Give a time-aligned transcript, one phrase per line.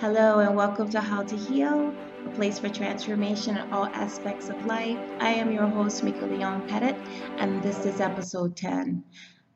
[0.00, 4.64] Hello, and welcome to How to Heal, a place for transformation in all aspects of
[4.64, 4.98] life.
[5.18, 6.96] I am your host, Mika Leon Pettit,
[7.36, 9.04] and this is episode 10.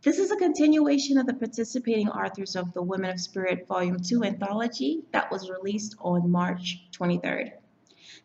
[0.02, 4.22] This is a continuation of the participating authors of the Women of Spirit Volume 2
[4.22, 7.52] anthology that was released on March 23rd.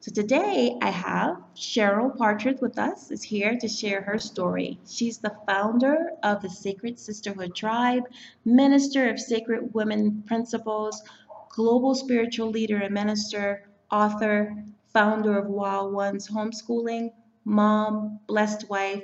[0.01, 4.77] So today I have Cheryl Partridge with us, is here to share her story.
[4.85, 8.03] She's the founder of the Sacred Sisterhood Tribe,
[8.43, 11.01] minister of Sacred Women Principles,
[11.49, 14.55] global spiritual leader and minister, author,
[14.93, 17.11] founder of Wild Ones Homeschooling,
[17.43, 19.03] mom, blessed wife,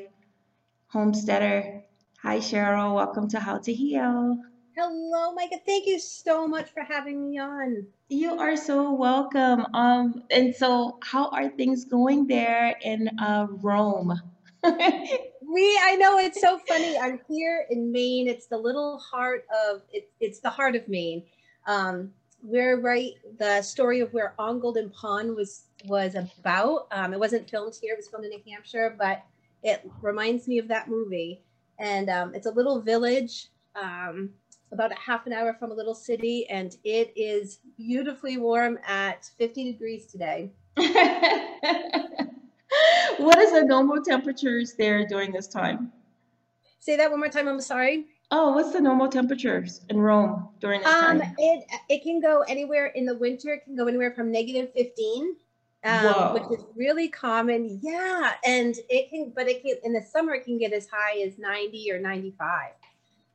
[0.88, 1.84] homesteader.
[2.22, 2.96] Hi, Cheryl.
[2.96, 4.38] Welcome to How to Heal.
[4.76, 5.60] Hello, Micah.
[5.66, 7.88] Thank you so much for having me on.
[8.10, 9.66] You are so welcome.
[9.74, 14.14] Um, and so, how are things going there in uh, Rome?
[14.64, 16.98] we, I know it's so funny.
[16.98, 18.28] I'm here in Maine.
[18.28, 21.24] It's the little heart of it, it's the heart of Maine.
[21.68, 22.12] Um,
[22.46, 26.88] we're right the story of where On Golden Pond was was about.
[26.92, 29.24] Um, it wasn't filmed here; it was filmed in New Hampshire, but
[29.64, 31.42] it reminds me of that movie.
[31.80, 34.30] And um, it's a little village, um,
[34.72, 39.30] about a half an hour from a little city, and it is beautifully warm at
[39.38, 40.52] 50 degrees today.
[43.18, 45.92] what is the normal temperatures there during this time?
[46.86, 47.48] Say that one more time.
[47.48, 48.06] I'm sorry.
[48.30, 51.36] Oh, what's the normal temperatures in Rome during this um, time?
[51.40, 53.54] It it can go anywhere in the winter.
[53.54, 55.36] It can go anywhere from negative 15,
[55.84, 57.80] um, which is really common.
[57.82, 61.22] Yeah, and it can, but it can in the summer it can get as high
[61.22, 62.74] as 90 or 95.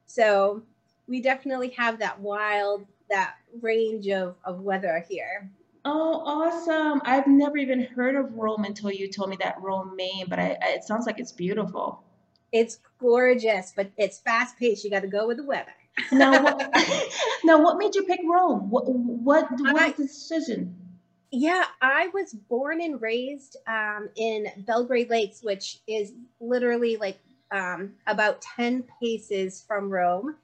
[0.06, 0.62] So
[1.08, 5.50] we definitely have that wild that range of of weather here.
[5.84, 7.02] Oh, awesome!
[7.04, 10.26] I've never even heard of Rome until you told me that Rome, Maine.
[10.28, 12.04] But I, I, it sounds like it's beautiful.
[12.52, 14.84] It's gorgeous, but it's fast paced.
[14.84, 15.72] You got to go with the weather.
[16.12, 16.76] now, what,
[17.44, 18.70] now, what made you pick Rome?
[18.70, 20.76] What what the decision?
[21.32, 27.18] Yeah, I was born and raised um, in Belgrade Lakes, which is literally like
[27.52, 30.36] um, about ten paces from Rome,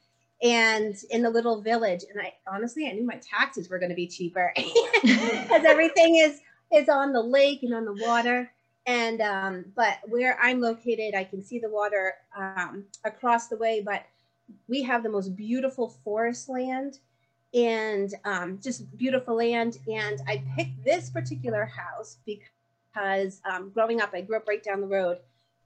[0.42, 2.04] and in the little village.
[2.10, 4.52] And I honestly, I knew my taxes were going to be cheaper
[5.02, 6.40] because everything is
[6.72, 8.50] is on the lake and on the water.
[8.86, 13.82] And um, but where I'm located, I can see the water um, across the way.
[13.84, 14.06] But
[14.68, 17.00] we have the most beautiful forest land
[17.52, 19.78] and um, just beautiful land.
[19.88, 24.80] And I picked this particular house because um, growing up, I grew up right down
[24.80, 25.18] the road.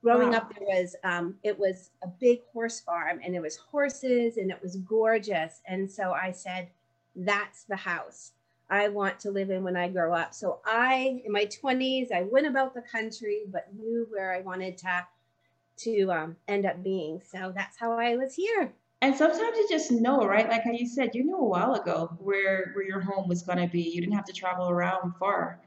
[0.02, 0.38] Growing wow.
[0.38, 4.50] up, there was um, it was a big horse farm, and it was horses, and
[4.50, 5.60] it was gorgeous.
[5.66, 6.68] And so I said,
[7.14, 8.32] "That's the house."
[8.70, 10.32] I want to live in when I grow up.
[10.32, 14.78] So I, in my 20s, I went about the country, but knew where I wanted
[14.78, 15.06] to
[15.78, 17.22] to um, end up being.
[17.24, 18.72] So that's how I was here.
[19.02, 20.48] And sometimes you just know, right?
[20.48, 23.58] Like how you said, you knew a while ago where where your home was going
[23.58, 23.80] to be.
[23.80, 25.58] You didn't have to travel around far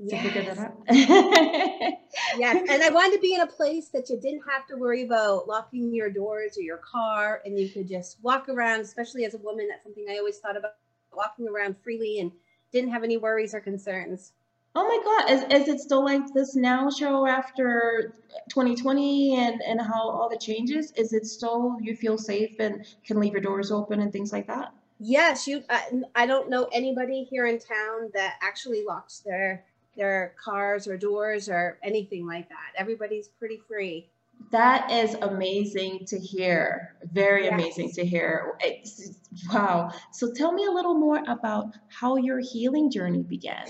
[0.00, 0.22] to yes.
[0.24, 0.82] figure that out.
[2.36, 5.04] yes, and I wanted to be in a place that you didn't have to worry
[5.04, 8.80] about locking your doors or your car, and you could just walk around.
[8.80, 10.72] Especially as a woman, that's something I always thought about
[11.12, 12.32] walking around freely and
[12.72, 14.32] didn't have any worries or concerns.
[14.74, 18.12] Oh my God, is, is it still like this now show after
[18.50, 20.92] 2020 and, and how all the changes?
[20.92, 24.46] Is it still you feel safe and can leave your doors open and things like
[24.46, 24.72] that?
[25.00, 25.64] Yes, you.
[25.68, 29.64] I, I don't know anybody here in town that actually locks their
[29.96, 32.72] their cars or doors or anything like that.
[32.76, 34.08] Everybody's pretty free.
[34.50, 36.96] That is amazing to hear.
[37.12, 37.54] Very yes.
[37.54, 38.56] amazing to hear.
[38.60, 39.20] It's,
[39.52, 39.92] wow.
[40.12, 43.66] So tell me a little more about how your healing journey began.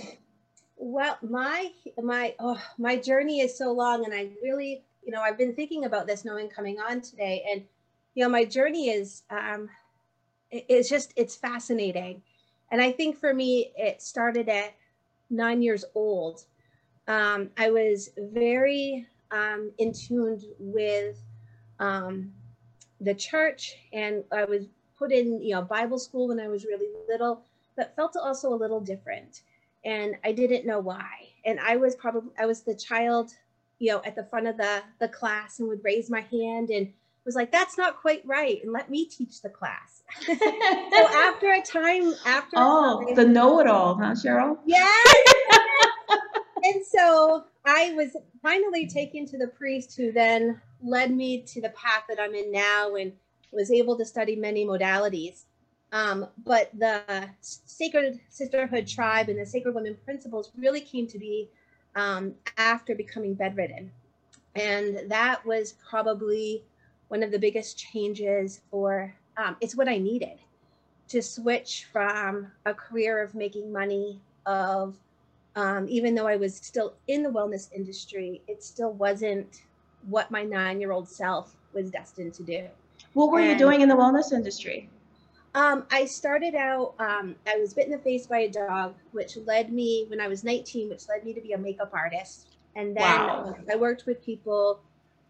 [0.77, 1.73] Well, my
[2.03, 5.85] my oh, my journey is so long, and I really, you know, I've been thinking
[5.85, 7.63] about this, knowing coming on today, and
[8.15, 9.69] you know, my journey is um,
[10.51, 12.23] it's just it's fascinating,
[12.71, 14.73] and I think for me, it started at
[15.29, 16.45] nine years old.
[17.07, 21.19] Um, I was very um, in tuned with
[21.79, 22.33] um,
[23.01, 24.67] the church, and I was
[24.99, 27.43] put in you know Bible school when I was really little,
[27.77, 29.43] but felt also a little different,
[29.85, 31.29] and I didn't know why.
[31.45, 33.33] And I was probably I was the child,
[33.79, 36.93] you know, at the front of the the class and would raise my hand and
[37.25, 40.03] was like, "That's not quite right," and let me teach the class.
[40.27, 40.35] so
[41.15, 44.59] after a time, after oh, time, the know-it-all, huh, Cheryl?
[44.67, 44.87] Yeah.
[46.71, 51.71] And so I was finally taken to the priest who then led me to the
[51.71, 53.13] path that I'm in now and
[53.53, 55.45] was able to study many modalities.
[55.93, 57.03] Um, but the
[57.41, 61.49] Sacred Sisterhood Tribe and the Sacred Women Principles really came to be
[61.97, 63.91] um, after becoming bedridden.
[64.55, 66.63] And that was probably
[67.09, 70.39] one of the biggest changes for um, it's what I needed
[71.09, 74.97] to switch from a career of making money of
[75.57, 79.63] um, even though I was still in the wellness industry, it still wasn't
[80.09, 82.67] what my nine year old self was destined to do.
[83.15, 84.89] What were and, you doing in the wellness industry?
[85.55, 89.37] Um, I started out, um, I was bit in the face by a dog, which
[89.37, 92.57] led me, when I was 19, which led me to be a makeup artist.
[92.77, 93.57] And then wow.
[93.71, 94.81] I worked with people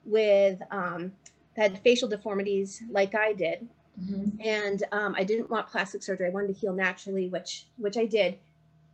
[0.05, 1.13] with, um,
[1.57, 3.67] had facial deformities like I did.
[4.01, 4.41] Mm-hmm.
[4.41, 6.27] And um, I didn't want plastic surgery.
[6.27, 8.39] I wanted to heal naturally, which which I did.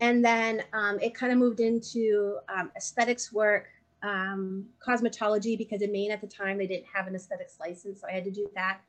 [0.00, 3.68] And then um, it kind of moved into um, aesthetics work,
[4.02, 8.06] um, cosmetology, because in Maine at the time they didn't have an aesthetics license, so
[8.06, 8.80] I had to do that,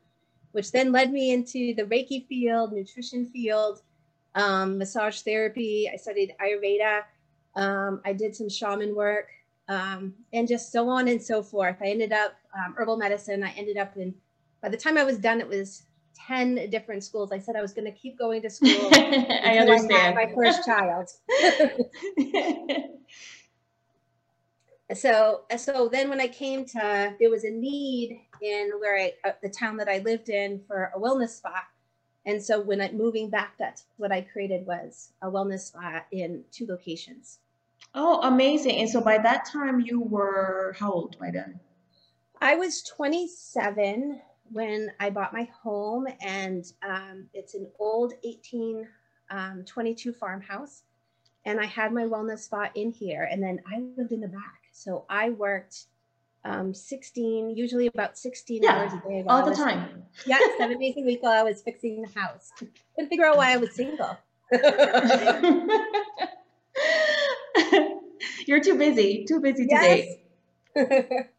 [0.52, 3.82] which then led me into the Reiki field, nutrition field,
[4.34, 5.90] um, massage therapy.
[5.92, 7.02] I studied Ayurveda.
[7.56, 9.30] Um, I did some shaman work,
[9.68, 11.76] um, and just so on and so forth.
[11.80, 12.34] I ended up
[12.76, 13.42] herbal medicine.
[13.42, 14.14] I ended up in.
[14.60, 15.84] By the time I was done, it was
[16.26, 17.32] 10 different schools.
[17.32, 18.90] I said I was going to keep going to school.
[18.92, 20.18] I understand.
[20.18, 21.08] I my first child.
[24.94, 29.32] so, so then when I came to, there was a need in where I, uh,
[29.42, 31.66] the town that I lived in for a wellness spa.
[32.26, 36.44] And so when I moving back, that's what I created was a wellness spa in
[36.50, 37.38] two locations.
[37.94, 38.76] Oh, amazing.
[38.76, 41.58] And so by that time you were how old by then?
[42.40, 44.20] I was 27
[44.52, 50.82] when I bought my home, and um, it's an old 1822 um, farmhouse.
[51.44, 54.64] And I had my wellness spot in here, and then I lived in the back.
[54.72, 55.86] So I worked
[56.44, 59.24] um, 16, usually about 16 yeah, hours a day.
[59.26, 60.04] All the time.
[60.26, 62.52] Yeah, seven days a week while I was fixing the house.
[62.94, 64.16] Couldn't figure out why I was single.
[68.46, 69.72] You're too busy, too busy to
[70.74, 71.26] yes.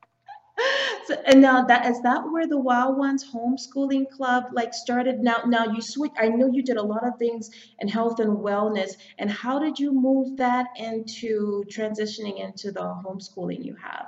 [1.10, 5.20] And now that is that where the Wild Ones homeschooling club like started?
[5.20, 6.12] Now, now you switch.
[6.20, 8.98] I know you did a lot of things in health and wellness.
[9.20, 14.08] And how did you move that into transitioning into the homeschooling you have?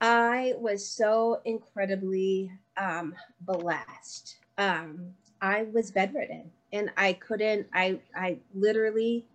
[0.00, 4.36] I was so incredibly um, blessed.
[4.58, 7.66] Um, I was bedridden, and I couldn't.
[7.74, 9.26] I I literally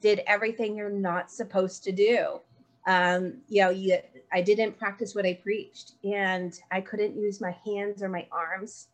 [0.00, 2.40] did everything you're not supposed to do
[2.86, 3.98] um, you know, you,
[4.32, 8.88] I didn't practice what I preached and I couldn't use my hands or my arms.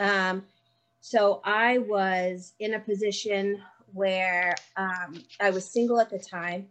[0.00, 0.44] Um,
[1.00, 3.60] so I was in a position
[3.92, 6.68] where um, I was single at the time.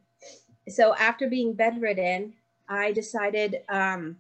[0.70, 2.34] So after being bedridden,
[2.68, 4.18] I decided um,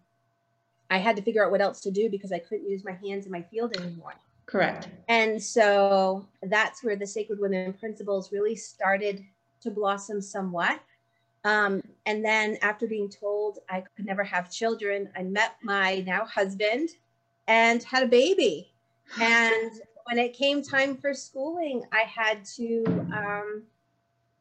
[0.89, 3.25] I had to figure out what else to do because I couldn't use my hands
[3.25, 4.13] in my field anymore.
[4.45, 4.87] Correct.
[5.09, 9.23] And so that's where the Sacred Women Principles really started
[9.61, 10.79] to blossom somewhat.
[11.43, 16.25] Um, and then after being told I could never have children, I met my now
[16.25, 16.89] husband
[17.47, 18.73] and had a baby.
[19.19, 19.71] And
[20.05, 23.63] when it came time for schooling, I had to, um,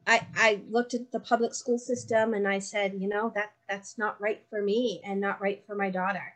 [0.06, 3.98] I, I looked at the public school system and I said, you know, that that's
[3.98, 6.34] not right for me and not right for my daughter.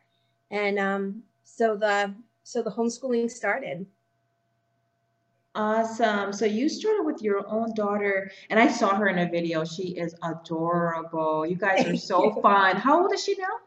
[0.51, 3.87] And um, so the so the homeschooling started.
[5.55, 6.33] Awesome.
[6.33, 9.65] So you started with your own daughter, and I saw her in a video.
[9.65, 11.45] She is adorable.
[11.45, 12.77] You guys are so fun.
[12.77, 13.59] How old is she now?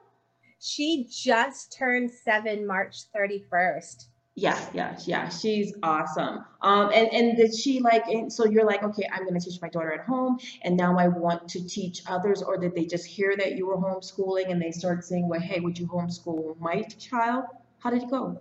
[0.60, 4.06] She just turned seven March 31st.
[4.36, 5.28] Yeah, yeah, yeah.
[5.28, 6.46] She's awesome.
[6.62, 8.08] Um, and and did she like?
[8.08, 11.10] And so you're like, okay, I'm gonna teach my daughter at home, and now I
[11.10, 12.42] want to teach others.
[12.42, 15.60] Or did they just hear that you were homeschooling and they start saying, well, hey,
[15.60, 17.44] would you homeschool my child?
[17.80, 18.40] How did it go?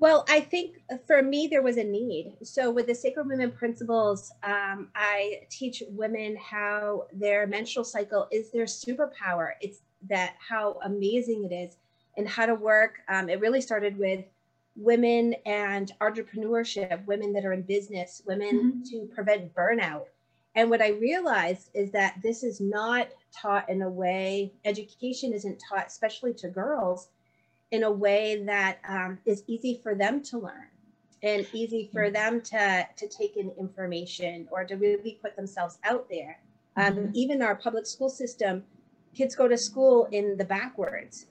[0.00, 2.38] Well, I think for me, there was a need.
[2.42, 8.50] So, with the Sacred Women Principles, um, I teach women how their menstrual cycle is
[8.50, 9.50] their superpower.
[9.60, 11.76] It's that how amazing it is
[12.16, 13.00] and how to work.
[13.08, 14.24] Um, it really started with
[14.74, 18.82] women and entrepreneurship, women that are in business, women mm-hmm.
[18.84, 20.04] to prevent burnout.
[20.54, 25.62] And what I realized is that this is not taught in a way, education isn't
[25.68, 27.08] taught, especially to girls
[27.70, 30.68] in a way that um, is easy for them to learn
[31.22, 32.14] and easy for mm-hmm.
[32.14, 36.38] them to, to take in information or to really put themselves out there.
[36.76, 37.10] Um, mm-hmm.
[37.14, 38.64] Even our public school system,
[39.14, 41.26] kids go to school in the backwards,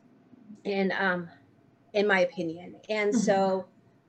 [0.63, 1.27] in, um,
[1.93, 2.75] in my opinion.
[2.89, 3.19] And mm-hmm.
[3.19, 3.65] so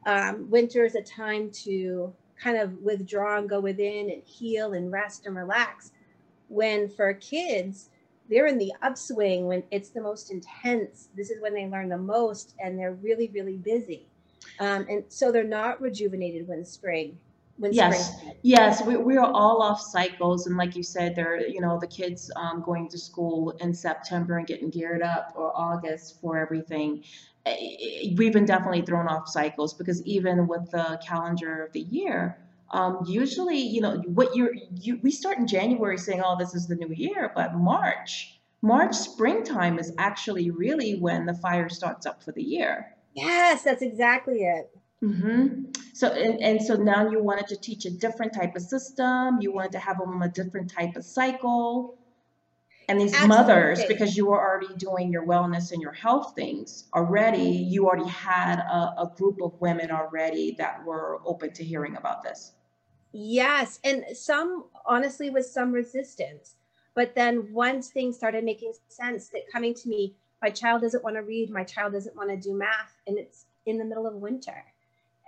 [0.07, 4.91] um, winter is a time to kind of withdraw and go within and heal and
[4.93, 5.93] rest and relax.
[6.49, 7.91] When for kids,
[8.31, 11.09] they're in the upswing when it's the most intense.
[11.17, 14.07] This is when they learn the most, and they're really, really busy.
[14.61, 17.19] Um, and so they're not rejuvenated when spring.
[17.59, 21.47] When yes, spring yes, we, we are all off cycles, and like you said, they're
[21.47, 25.53] you know the kids um, going to school in September and getting geared up, or
[25.55, 27.05] August for everything.
[27.45, 32.39] Eh, we've been definitely thrown off cycles because even with the calendar of the year,
[32.71, 36.69] um, usually, you know, what you're, you, we start in January saying, oh, this is
[36.69, 42.23] the new year, but March, March, springtime is actually really when the fire starts up
[42.23, 42.95] for the year.
[43.15, 44.71] Yes, that's exactly it.
[45.03, 45.73] Mm-hmm.
[45.95, 49.39] So and, and so now you wanted to teach a different type of system.
[49.41, 51.99] You wanted to have them a different type of cycle.
[52.89, 53.37] And these Absolutely.
[53.37, 58.09] mothers, because you were already doing your wellness and your health things already, you already
[58.09, 62.53] had a, a group of women already that were open to hearing about this.
[63.13, 66.57] Yes, and some honestly with some resistance.
[66.95, 71.17] But then once things started making sense, that coming to me, my child doesn't want
[71.17, 74.15] to read, my child doesn't want to do math, and it's in the middle of
[74.15, 74.65] winter.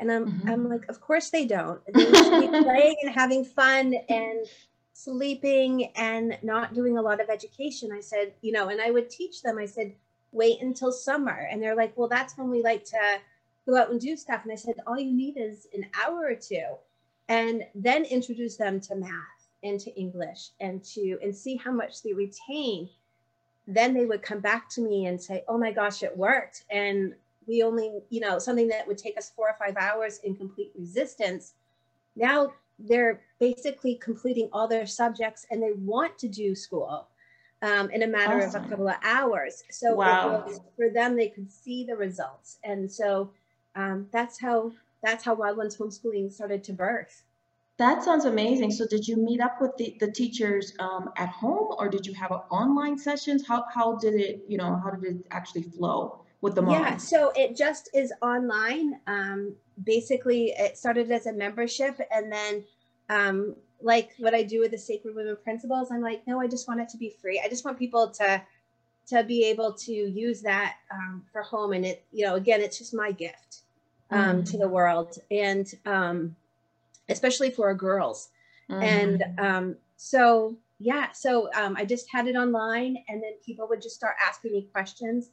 [0.00, 0.48] And I'm, Mhm.
[0.48, 1.80] I'm like, of course they don't.
[1.86, 4.46] They should be playing and having fun and
[4.92, 7.92] sleeping and not doing a lot of education.
[7.92, 9.94] I said, you know, and I would teach them, I said,
[10.32, 11.48] wait until summer.
[11.50, 13.20] And they're like, well, that's when we like to
[13.66, 14.42] go out and do stuff.
[14.44, 16.76] And I said, all you need is an hour or two.
[17.32, 22.02] And then introduce them to math and to English and to and see how much
[22.02, 22.90] they retain.
[23.66, 26.64] Then they would come back to me and say, oh my gosh, it worked.
[26.70, 27.14] And
[27.46, 30.72] we only, you know, something that would take us four or five hours in complete
[30.78, 31.54] resistance.
[32.16, 37.08] Now they're basically completing all their subjects and they want to do school
[37.62, 39.62] um, in a matter of a couple of hours.
[39.70, 40.42] So Wow.
[40.46, 42.58] was- for them, they could see the results.
[42.62, 43.30] And so
[43.74, 44.72] um, that's how
[45.02, 47.24] that's how Wild Ones homeschooling started to birth.
[47.78, 48.70] That sounds amazing.
[48.70, 52.14] So did you meet up with the, the teachers um, at home or did you
[52.14, 53.46] have online sessions?
[53.46, 56.78] How, how did it, you know, how did it actually flow with the moms?
[56.78, 59.00] Yeah, so it just is online.
[59.06, 59.54] Um,
[59.84, 62.64] basically, it started as a membership, and then,
[63.08, 66.68] um, like what I do with the Sacred Women Principles, I'm like, no, I just
[66.68, 67.42] want it to be free.
[67.44, 68.42] I just want people to
[69.08, 72.78] to be able to use that um, for home, and it, you know, again, it's
[72.78, 73.61] just my gift
[74.12, 76.36] um, to the world, and um,
[77.08, 78.30] especially for our girls.
[78.70, 78.82] Mhm.
[78.82, 83.82] And um, so, yeah, so um, I just had it online, and then people would
[83.82, 85.30] just start asking me questions.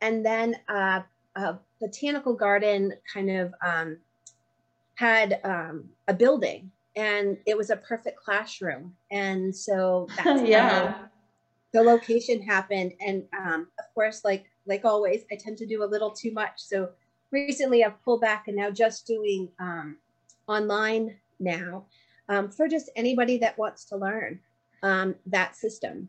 [0.00, 1.02] And then uh,
[1.36, 3.98] a botanical garden kind of um,
[4.94, 8.94] had um, a building, and it was a perfect classroom.
[9.10, 10.68] And so that's yeah.
[10.68, 11.04] how
[11.72, 12.92] the location happened.
[13.00, 16.54] And um, of course, like like always, I tend to do a little too much.
[16.56, 16.90] So
[17.32, 19.96] recently, I've pulled back and now just doing um,
[20.46, 21.86] online now
[22.28, 24.38] um, for just anybody that wants to learn
[24.82, 26.08] um, that system.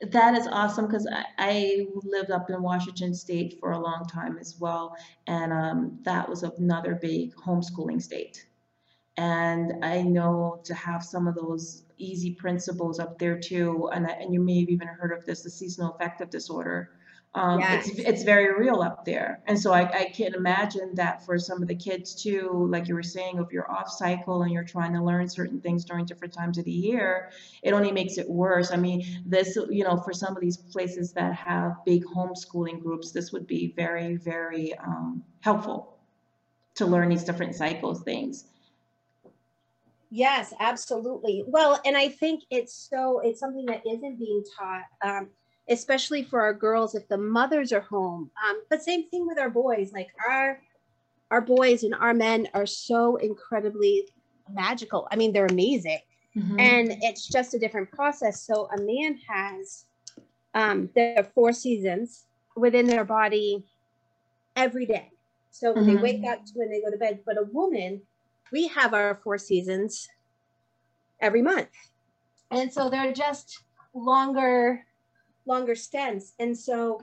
[0.00, 4.38] That is awesome because I, I lived up in Washington State for a long time
[4.38, 8.46] as well, and um, that was another big homeschooling state.
[9.16, 14.34] And I know to have some of those easy principles up there too, and, and
[14.34, 16.90] you may have even heard of this, the seasonal affective disorder.
[17.36, 19.42] Um, it's, it's very real up there.
[19.46, 22.94] And so I, I can imagine that for some of the kids too, like you
[22.94, 26.32] were saying, if you're off cycle and you're trying to learn certain things during different
[26.32, 27.30] times of the year,
[27.62, 28.70] it only makes it worse.
[28.70, 33.10] I mean, this, you know, for some of these places that have big homeschooling groups,
[33.10, 35.98] this would be very, very um, helpful
[36.76, 38.44] to learn these different cycles things.
[40.10, 41.42] Yes, absolutely.
[41.48, 45.30] Well, and I think it's so it's something that isn't being taught, um,
[45.68, 48.30] especially for our girls if the mothers are home.
[48.48, 49.92] Um, but same thing with our boys.
[49.92, 50.60] Like our
[51.30, 54.04] our boys and our men are so incredibly
[54.50, 55.08] magical.
[55.10, 56.00] I mean, they're amazing.
[56.36, 56.60] Mhm.
[56.60, 58.44] and it's just a different process.
[58.46, 59.86] So a man has
[60.54, 63.64] um, their four seasons within their body
[64.56, 65.10] every day.
[65.50, 65.86] So when Mhm.
[65.86, 67.22] they wake up to when they go to bed.
[67.24, 68.02] But a woman,
[68.52, 70.08] we have our four seasons
[71.20, 71.70] every month,
[72.50, 73.62] and so they're just
[73.94, 74.86] longer,
[75.46, 76.34] longer stints.
[76.38, 77.00] And so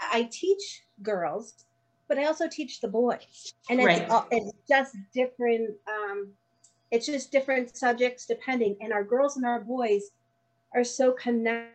[0.00, 1.64] I teach girls,
[2.08, 4.08] but I also teach the boys, and it's Right.
[4.10, 5.70] all, it's just different.
[5.88, 6.32] Um,
[6.90, 10.02] it's just different subjects depending and our girls and our boys
[10.74, 11.74] are so connected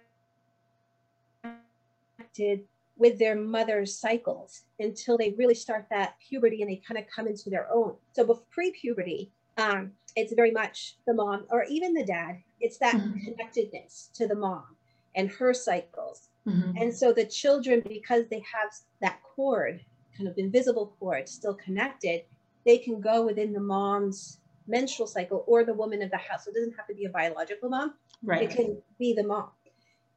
[2.96, 7.28] with their mother's cycles until they really start that puberty and they kind of come
[7.28, 12.06] into their own so before pre-puberty um, it's very much the mom or even the
[12.06, 13.26] dad it's that Mhm.
[13.26, 14.78] connectedness to the mom
[15.16, 16.82] and her cycles Mhm.
[16.82, 18.70] and so the children, because they have
[19.01, 19.84] that cord,
[20.16, 22.24] kind of invisible cord, still connected,
[22.66, 26.46] they can go within the mom's menstrual cycle or the woman of the house.
[26.46, 27.96] So it doesn't have to be a biological mom.
[28.44, 29.50] It can be the mom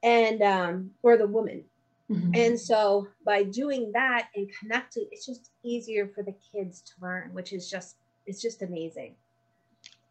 [0.02, 1.64] and um, or the woman.
[2.10, 2.36] Mhm.
[2.36, 7.32] And so by doing that and connecting, it's just easier for the kids to learn,
[7.34, 7.96] which is just
[8.26, 9.16] it's just amazing.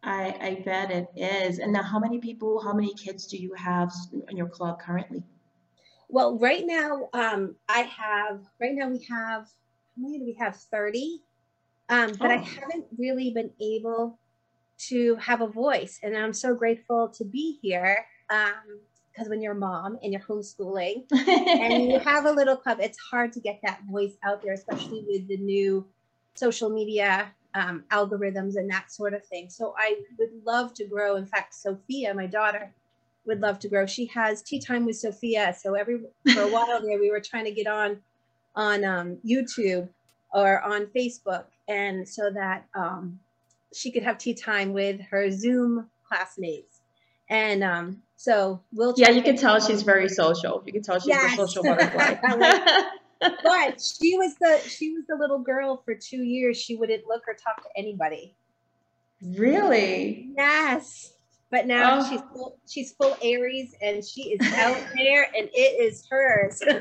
[0.03, 1.59] I, I bet it is.
[1.59, 3.91] And now, how many people, how many kids do you have
[4.29, 5.23] in your club currently?
[6.09, 9.43] Well, right now, um, I have right now we have
[9.95, 10.55] how many do we have?
[10.55, 11.21] 30.
[11.89, 12.43] Um, but I Oh.
[12.43, 14.19] haven't really been able
[14.89, 15.99] to have a voice.
[16.01, 18.05] And I'm so grateful to be here.
[18.29, 22.79] because um, when you're a mom and you're homeschooling and you have a little club,
[22.81, 25.87] it's hard to get that voice out there, especially with the new
[26.35, 29.49] social media um, algorithms and that sort of thing.
[29.49, 31.15] So I would love to grow.
[31.15, 32.71] In fact, Sophia, my daughter,
[33.25, 33.85] would love to grow.
[33.85, 35.55] She has tea time with Sophia.
[35.59, 36.01] So every
[36.33, 37.99] for a while there, we were trying to get on
[38.55, 39.87] on um, YouTube
[40.33, 43.19] or on Facebook, and so that um,
[43.73, 46.79] she could have tea time with her Zoom classmates.
[47.29, 48.93] And um, so we'll.
[48.97, 50.63] Yeah, you can tell she's very social.
[50.65, 51.33] You can tell she's yes.
[51.33, 52.15] a social butterfly.
[53.21, 56.57] but she was the she was the little girl for two years.
[56.57, 58.35] She wouldn't look or talk to anybody.
[59.21, 60.29] Really?
[60.35, 61.13] Yes.
[61.51, 62.09] But now oh.
[62.09, 66.61] she's full, she's full Aries and she is out there and it is hers.
[66.67, 66.79] I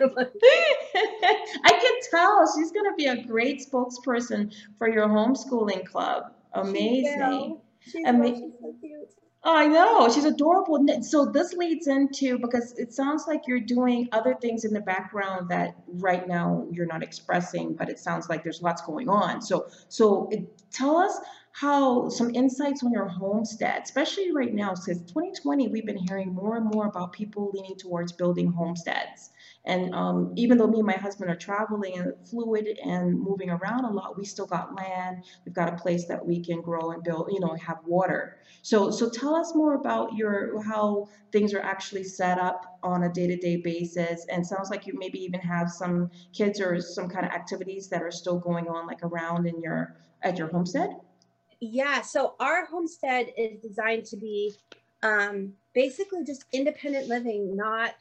[1.65, 6.33] can tell she's going to be a great spokesperson for your homeschooling club.
[6.55, 7.59] Amazing.
[7.81, 9.11] She's, Ama- so cute.
[9.43, 10.11] I know.
[10.13, 10.87] She's adorable.
[11.03, 15.49] So this leads into because it sounds like you're doing other things in the background
[15.49, 19.41] that right now you're not expressing, but it sounds like there's lots going on.
[19.41, 21.19] So so it, tell us
[21.53, 26.57] how some insights on your homestead, especially right now, since 2020, we've been hearing more
[26.57, 29.31] and more about people leaning towards building homesteads.
[29.67, 33.85] And um, even though me and my husband are traveling and fluid and moving around
[33.85, 35.23] a lot, we still got land.
[35.45, 38.37] We've got a place that we can grow and build, you know, have water.
[38.63, 43.13] So, so tell us more about your how things are actually set up on a
[43.13, 44.25] day-to-day basis.
[44.31, 48.03] And sounds like you maybe even have some kids or some kind of activities that
[48.03, 50.91] are still going on, like around in your at your homestead.
[51.61, 54.55] Yeah, so our homestead is designed to be
[55.03, 57.95] um, basically just independent living, not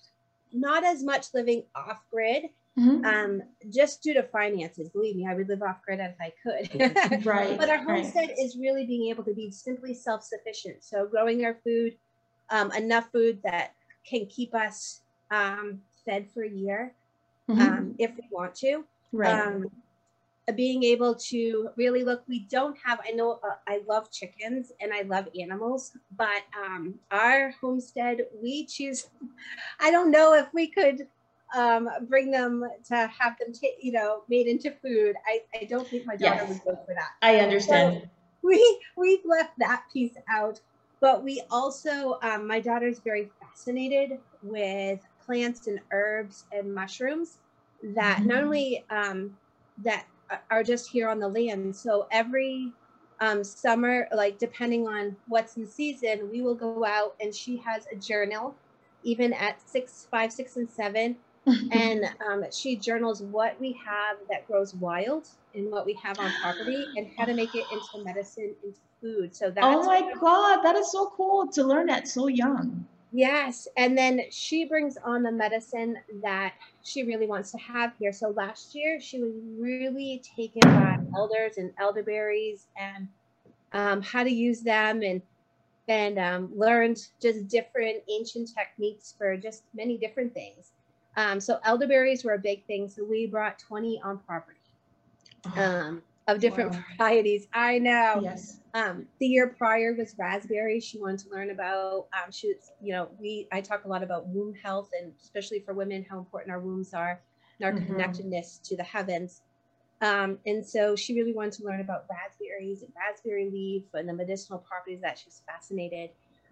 [0.52, 2.50] not as much living off grid.
[2.78, 3.04] Mm-hmm.
[3.04, 7.26] Um, just due to finances, believe me, I would live off grid if I could.
[7.26, 7.58] right.
[7.58, 8.38] But our homestead right.
[8.40, 10.84] is really being able to be simply self sufficient.
[10.84, 11.98] So growing our food,
[12.50, 13.74] um, enough food that
[14.06, 16.94] can keep us um, fed for a year
[17.50, 17.62] mm-hmm.
[17.62, 18.86] Um, if we want to.
[19.12, 19.64] Right.
[20.50, 24.72] Um, being able to really look we don't have i know uh, i love chickens
[24.82, 29.08] and i love animals but um, our homestead we choose
[29.80, 31.08] i don't know if we could
[31.56, 35.88] um, bring them to have them t- you know made into food i, I don't
[35.88, 36.50] think my daughter yes.
[36.50, 38.10] would go for that i understand so
[38.44, 40.60] we we've left that piece out
[41.02, 47.38] but we also um, my daughter's very fascinated with plants and herbs and mushrooms
[47.84, 48.28] that mm-hmm.
[48.28, 49.36] not only um,
[49.84, 50.06] that
[50.50, 51.76] are just here on the land.
[51.76, 52.72] So every
[53.20, 57.86] um, summer, like depending on what's in season, we will go out and she has
[57.92, 58.56] a journal,
[59.04, 61.18] even at six, five, six, and seven.
[61.72, 66.32] and um, she journals what we have that grows wild and what we have on
[66.42, 69.36] property and how to make it into medicine, into food.
[69.36, 72.86] So that's oh my God, that is so cool to learn that so young.
[73.12, 73.68] Yes.
[73.76, 78.14] And then she brings on the medicine that she really wants to have here.
[78.14, 83.08] So last year, she was really taken by elders and elderberries and
[83.74, 85.22] um, how to use them and
[85.88, 90.72] and um, learned just different ancient techniques for just many different things.
[91.18, 92.88] Um, so elderberries were a big thing.
[92.88, 94.60] So we brought 20 on property.
[95.58, 95.62] Oh.
[95.62, 96.84] Um, of different wow.
[96.98, 97.48] varieties.
[97.54, 98.22] I know.
[98.24, 98.60] Yes.
[98.74, 100.80] Um, the year prior was raspberry.
[100.80, 102.08] She wanted to learn about.
[102.14, 105.60] Um, she was, you know, we I talk a lot about womb health and especially
[105.60, 107.20] for women how important our wombs are
[107.60, 107.92] and our mm-hmm.
[107.92, 109.42] connectedness to the heavens.
[110.02, 114.14] Um, and so she really wanted to learn about raspberries and raspberry leaf and the
[114.14, 116.12] medicinal properties that she's fascinated.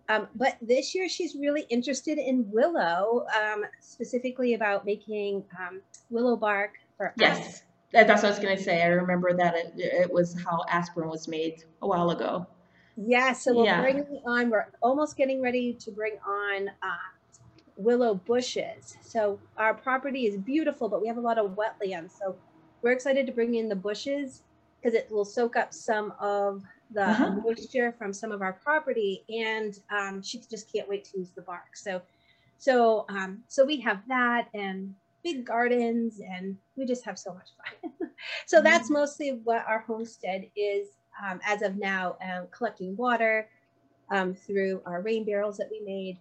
[0.09, 6.35] Um, but this year she's really interested in willow, um, specifically about making um, willow
[6.35, 7.63] bark for yes.
[8.03, 8.83] That's what I was going to say.
[8.83, 12.45] I remember that it, it was how aspirin was made a while ago.
[12.95, 13.81] Yeah, so we're yeah.
[13.81, 17.07] bringing on, we're almost getting ready to bring on uh,
[17.75, 18.97] willow bushes.
[19.01, 22.17] So our property is beautiful, but we have a lot of wetlands.
[22.17, 22.35] So
[22.81, 24.41] we're excited to bring in the bushes
[24.81, 27.31] because it will soak up some of the uh-huh.
[27.43, 31.41] moisture from some of our property, and um, she just can't wait to use the
[31.41, 31.75] bark.
[31.75, 32.01] So,
[32.57, 37.49] so, um, so we have that, and big gardens and we just have so much
[37.81, 37.91] fun.
[38.45, 38.65] so mm-hmm.
[38.65, 40.87] that's mostly what our homestead is
[41.23, 43.49] um, as of now, um, collecting water
[44.11, 46.19] um, through our rain barrels that we made.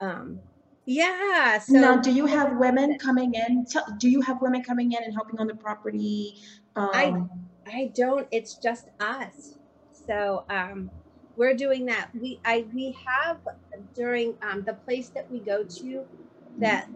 [0.00, 0.38] Um,
[0.84, 1.58] yeah.
[1.58, 3.66] So now, do you have women coming in?
[3.98, 6.36] Do you have women coming in and helping on the property?
[6.76, 7.30] I um,
[7.66, 8.28] I don't.
[8.30, 9.58] It's just us.
[10.06, 10.90] So um,
[11.36, 12.10] we're doing that.
[12.14, 13.38] We I we have
[13.94, 16.04] during the place that we go to
[16.58, 16.88] that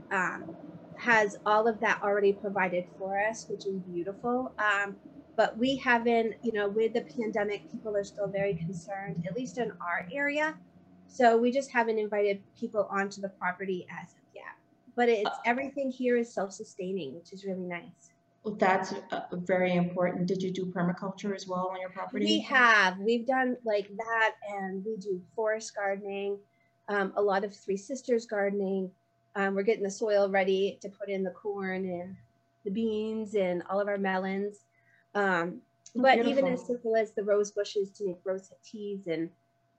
[1.01, 4.53] has all of that already provided for us, which is beautiful.
[4.59, 4.97] Um,
[5.37, 9.57] but we haven't, you know, with the pandemic, people are still very concerned, at least
[9.59, 10.55] in our area.
[11.07, 14.45] So we just haven't invited people onto the property as of yet.
[14.95, 15.43] But it's Uh.
[15.47, 18.13] everything here is self-sustaining, which is really nice.
[18.45, 20.27] Well, That's uh, very important.
[20.27, 22.25] Did you do permaculture as well on your property?
[22.25, 22.99] We have.
[22.99, 26.39] We've done like that, and we do forest gardening,
[26.89, 28.91] um, a lot of Three Sisters gardening.
[29.37, 32.17] Um, we're getting the soil ready to put in the corn and
[32.65, 34.65] the beans and all of our melons.
[35.15, 35.63] Um,
[35.99, 39.29] Oh, but even as simple as the rose bushes to make rose teas and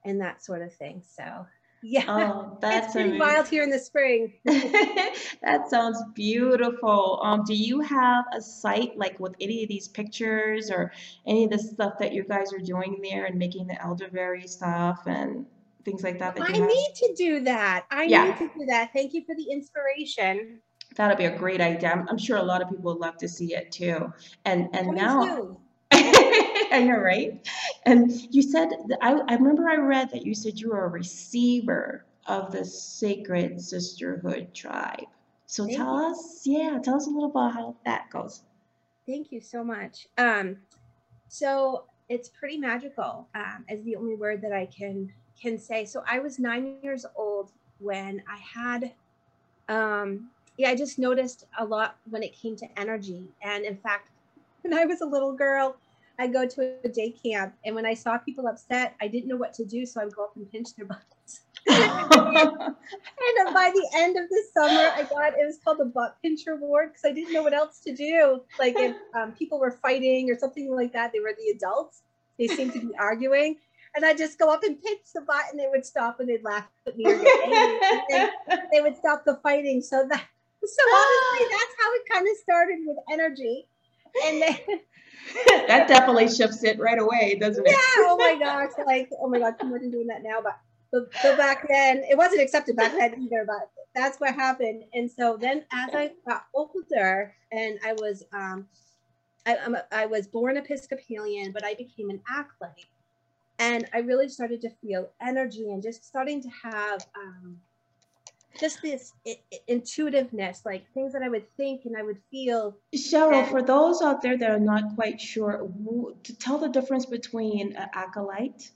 [0.04, 1.02] and that sort of thing.
[1.08, 1.46] So
[1.82, 3.20] yeah, Oh, that's it's pretty amazing.
[3.20, 4.34] wild here in the spring.
[5.42, 7.20] That sounds beautiful.
[7.24, 10.92] Um, do you have a site like with any of these pictures or
[11.26, 15.04] any of the stuff that you guys are doing there and making the elderberry stuff
[15.08, 15.46] and
[15.84, 16.68] things like that that I have?
[16.68, 17.86] need to do that.
[17.92, 18.26] I Yeah.
[18.26, 18.92] need to do that.
[18.94, 20.62] Thank you for the inspiration.
[20.96, 21.92] That'll be a great idea.
[21.92, 24.12] I'm, I'm sure a lot of people would love to see it too.
[24.46, 25.58] And and Coming now.
[25.94, 27.46] I know, right?
[27.86, 28.70] And you said
[29.02, 33.60] I, I remember I read that you said you were a receiver of the Sacred
[33.62, 35.06] Sisterhood tribe.
[35.48, 36.12] So Thank tell you.
[36.12, 38.44] us, yeah, tell us a little about how that goes.
[39.08, 40.08] Thank you so much.
[40.18, 40.58] Um,
[41.28, 45.12] so it's pretty magical, um, is the only word that I can
[45.42, 45.86] can say.
[45.86, 48.94] So I was nine years old when I had,
[49.70, 53.28] um, yeah, I just noticed a lot when it came to energy.
[53.42, 54.10] And in fact,
[54.62, 55.76] when I was a little girl,
[56.20, 59.38] I go to a day camp, and when I saw people upset, I didn't know
[59.38, 61.42] what to do, so I would go up and pinch their butts.
[61.68, 62.76] And
[63.54, 66.90] by the end of the summer, I got it was called the butt pincher award
[66.90, 68.42] because I didn't know what else to do.
[68.60, 72.04] Like if um, people were fighting or something like that, they were the adults.
[72.38, 73.58] They seemed to be arguing,
[73.96, 76.44] and I just go up and pinch the butt, and they would stop and they'd
[76.44, 77.88] laugh at me or get angry.
[78.12, 79.82] and then they would stop the fighting.
[79.82, 80.24] So that
[80.64, 83.68] so honestly, that's how it kind of started with energy,
[84.26, 84.58] and then
[85.68, 87.72] that definitely shifts it right away, doesn't it?
[87.72, 90.58] yeah, oh my gosh, like oh my god, I'm not doing that now, but
[90.92, 94.84] but, but back then it wasn't accepted back then either, but that's what happened.
[94.94, 98.68] And so then as I got older and I was um
[99.46, 102.86] I, I'm a, I was born Episcopalian, but I became an acolyte.
[103.62, 107.58] And I really started to feel energy and just starting to have um,
[108.60, 109.14] just this
[109.68, 114.24] intuitiveness, like things that I would think and I would feel Cheryl, for those out
[114.24, 115.70] there that are not quite sure,
[116.24, 118.72] to tell the difference between an acolyte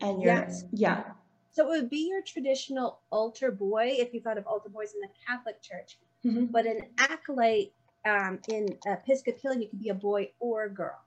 [0.00, 0.64] and your, Yes.
[0.70, 1.02] yeah.
[1.50, 5.00] So it would be your traditional altar boy if you thought of altar boys in
[5.00, 5.98] the Catholic Church.
[6.24, 6.52] Mhm.
[6.52, 7.72] But an acolyte
[8.04, 11.03] um, in Episcopalian, you could be a boy or a girl.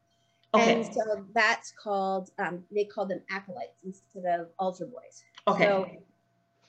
[0.58, 5.24] Okay, And so that's called, um, they call them acolytes instead of altar boys.
[5.48, 5.66] okay.
[5.66, 5.90] So,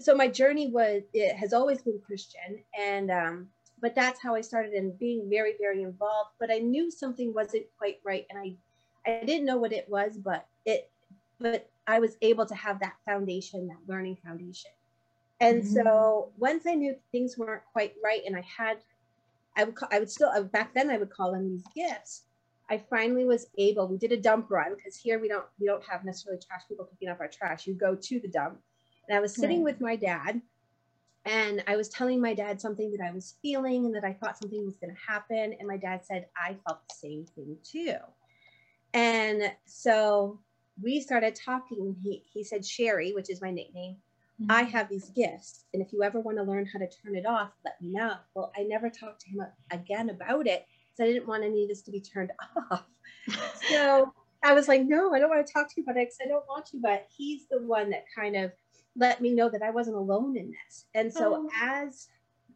[0.00, 2.62] so my journey was, it has always been Christian.
[2.78, 3.48] And, um,
[3.80, 6.30] but that's how I started in being very, very involved.
[6.38, 8.26] But I knew something wasn't quite right.
[8.30, 10.90] And I, I didn't know what it was, but it,
[11.40, 14.70] but I was able to have that foundation, that learning foundation.
[15.40, 18.78] And so once I knew things weren't quite right, and I had,
[19.56, 22.24] I would, call, I would still back then I would call them these gifts.
[22.70, 23.88] I finally was able.
[23.88, 26.84] We did a dump run because here we don't we don't have necessarily trash people
[26.84, 27.66] picking up our trash.
[27.66, 28.60] You go to the dump,
[29.08, 29.72] and I was sitting Right.
[29.72, 30.42] with my dad,
[31.24, 34.38] and I was telling my dad something that I was feeling and that I thought
[34.38, 37.96] something was going to happen, and my dad said I felt the same thing too,
[38.92, 40.40] and so
[40.80, 41.96] we started talking.
[42.02, 43.96] He he said Sherry, which is my nickname.
[44.40, 44.52] Mm-hmm.
[44.52, 47.26] I have these gifts, and if you ever want to learn how to turn it
[47.26, 48.14] off, let me know.
[48.34, 49.40] Well, I never talked to him
[49.72, 50.66] again about it,
[50.98, 52.32] so I didn't want any of this to be turned
[52.72, 52.86] off.
[53.70, 54.12] So
[54.44, 56.28] I was like, no, I don't want to talk to you about it because I
[56.28, 56.78] don't want to.
[56.80, 58.52] But he's the one that kind of
[58.96, 60.86] let me know that I wasn't alone in this.
[60.94, 61.48] And so Oh.
[61.62, 62.08] as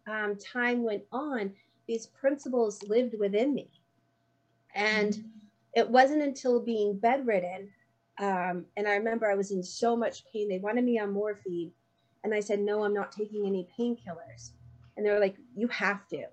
[0.09, 1.53] um, time went on,
[1.89, 3.71] these principles lived within me.
[4.75, 5.19] And
[5.75, 7.71] it wasn't until being bedridden
[8.21, 11.73] um, and i remember i was in so much pain they wanted me on morphine
[12.25, 14.53] and i said no i'm not taking any painkillers
[14.97, 16.25] and they were like you have to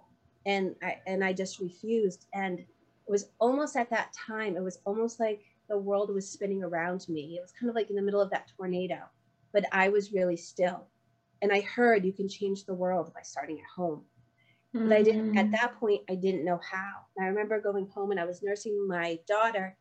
[0.49, 4.79] and i and i just refused and it was almost at that time it was
[4.85, 8.01] almost like the world was spinning around me it was kind of like in the
[8.07, 8.99] middle of that tornado
[9.53, 10.79] but i was really still
[11.41, 14.01] and i heard you can change the world by starting at home
[14.73, 15.51] but I didn't at Mm.
[15.57, 16.91] that point I didn't know how.
[17.17, 19.75] And I remember going home and I was nursing my daughter,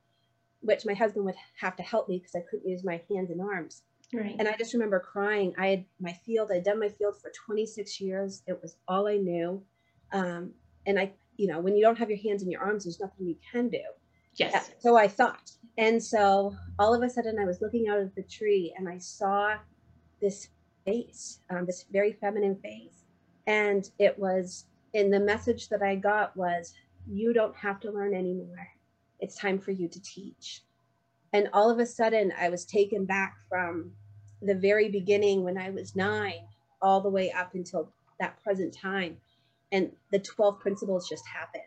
[0.60, 3.40] which my husband would have to help me because I couldn't use my hands and
[3.40, 3.82] arms.
[4.14, 4.34] Right.
[4.38, 5.54] And I just remember crying.
[5.58, 8.42] I had my field, I'd done my field for 26 years.
[8.46, 9.62] It was all I knew.
[10.12, 10.52] Um,
[10.86, 13.26] and I, you know, when you don't have your hands in your arms, there's nothing
[13.26, 13.82] you can do.
[14.36, 14.70] Yes.
[14.78, 15.50] So I thought.
[15.78, 18.98] And so all of a sudden I was looking out of the tree and I
[18.98, 19.56] saw
[20.20, 20.48] this
[20.84, 23.04] face, um, this very feminine face.
[23.46, 26.74] And it was, and the message that I got was,
[27.10, 28.68] you don't have to learn anymore.
[29.20, 30.62] it's time for you to teach.
[31.32, 33.92] And all of a sudden, I was taken back from
[34.40, 36.46] the very beginning when I was nine
[36.80, 39.16] all the way up until that present time.
[39.72, 41.62] And the 12 principles just happened.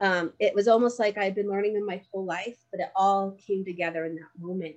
[0.00, 3.32] Um, it was almost like I'd been learning them my whole life, but it all
[3.32, 4.76] came together in that moment.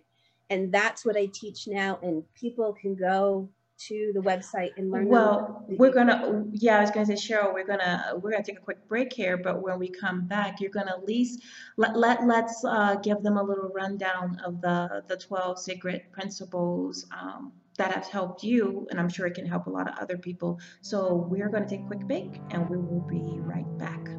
[0.49, 1.99] And that's what I teach now.
[2.01, 3.49] And people can go
[3.87, 5.07] to the website and learn.
[5.07, 8.61] Well, we're gonna, yeah, I was gonna say, Cheryl, we're gonna, we're gonna take a
[8.61, 11.41] quick break here, but when we come back, you're gonna at least,
[11.77, 17.05] let, let, let's, uh, give them a little rundown of the, the twelve sacred principles,
[17.19, 20.17] um, that have helped you, and I'm sure it can help a lot of other
[20.17, 20.59] people.
[20.81, 24.09] So we're gonna take a quick break, and we will be right back.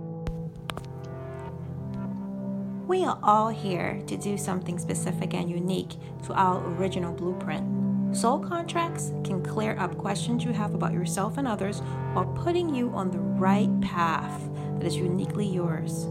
[2.87, 5.95] We are all here to do something specific and unique
[6.27, 7.85] to our original blueprint.
[8.15, 11.81] Soul contracts can clear up questions you have about yourself and others
[12.13, 16.07] while putting you on the right path that is uniquely yours.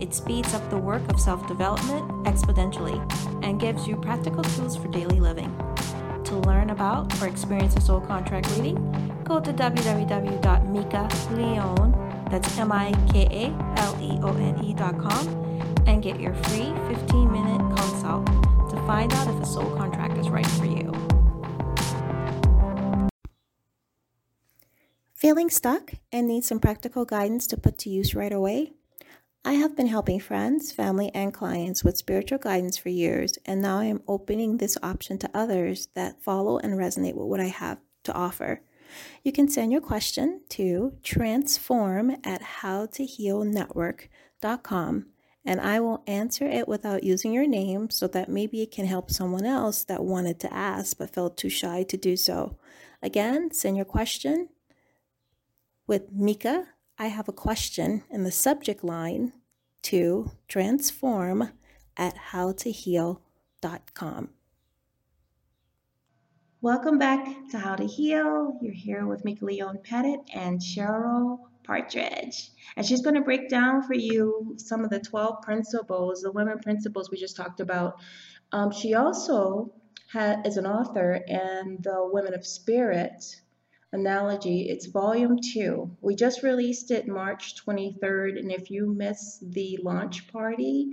[0.00, 2.98] It speeds up the work of self development exponentially
[3.44, 5.54] and gives you practical tools for daily living.
[6.34, 8.74] To learn about or experience a soul contract reading,
[9.22, 12.58] go to www.mikaleone, that's
[15.86, 20.28] and get your free 15 minute consult to find out if a soul contract is
[20.28, 20.92] right for you.
[25.14, 28.72] Feeling stuck and need some practical guidance to put to use right away?
[29.44, 33.78] I have been helping friends, family, and clients with spiritual guidance for years, and now
[33.78, 37.78] I am opening this option to others that follow and resonate with what I have
[38.04, 38.62] to offer.
[39.22, 45.06] You can send your question to transform at howtohealnetwork.com
[45.46, 49.10] and I will answer it without using your name so that maybe it can help
[49.10, 52.56] someone else that wanted to ask but felt too shy to do so.
[53.02, 54.48] Again, send your question
[55.86, 56.68] with Mika.
[56.96, 59.32] I have a question in the subject line
[59.82, 61.50] to transform
[61.96, 64.28] at howtoheal.com.
[66.60, 68.58] Welcome back to How to Heal.
[68.62, 69.44] You're here with Mika
[69.82, 72.52] Pettit and Cheryl Partridge.
[72.76, 76.60] And she's going to break down for you some of the 12 principles, the women
[76.60, 77.96] principles we just talked about.
[78.52, 79.74] Um, she also
[80.12, 83.42] ha- is an author in the Women of Spirit
[83.94, 84.68] analogy.
[84.68, 85.90] It's volume two.
[86.00, 88.38] We just released it March 23rd.
[88.38, 90.90] And if you miss the launch party,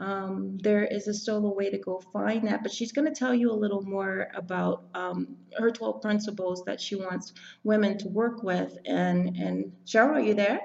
[0.00, 3.34] um, there is a solo way to go find that, but she's going to tell
[3.34, 7.34] you a little more about um, her 12 principles that she wants
[7.64, 8.76] women to work with.
[8.86, 10.60] And, and Cheryl, are you there?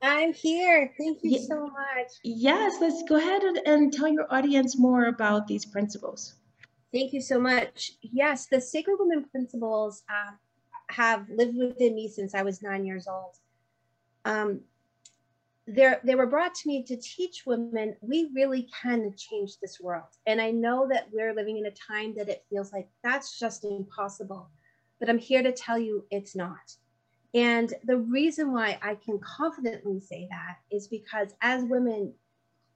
[0.00, 0.92] I'm here.
[0.96, 2.12] Thank you so much.
[2.22, 6.34] Yes, let's go ahead and, and tell your audience more about these principles.
[6.92, 7.92] Thank you so much.
[8.00, 10.30] Yes, the Sacred Women principles uh,
[10.90, 13.36] have lived within me since I was nine years old.
[14.24, 14.60] Um,
[15.66, 20.08] they were brought to me to teach women we really can change this world.
[20.26, 23.64] And I know that we're living in a time that it feels like that's just
[23.64, 24.48] impossible.
[24.98, 26.74] But I'm here to tell you it's not.
[27.34, 32.14] And the reason why I can confidently say that is because as women,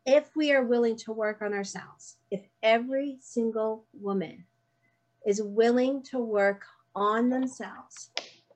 [0.05, 4.45] if we are willing to work on ourselves, if every single woman
[5.25, 8.11] is willing to work on themselves,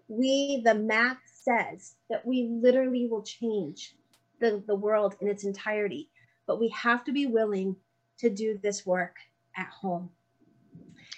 [0.09, 3.95] we, the math says that we literally will change
[4.41, 6.11] the, the world in its entirety,
[6.47, 7.77] but we have to be willing
[8.19, 9.17] to do this work
[9.57, 10.11] at home.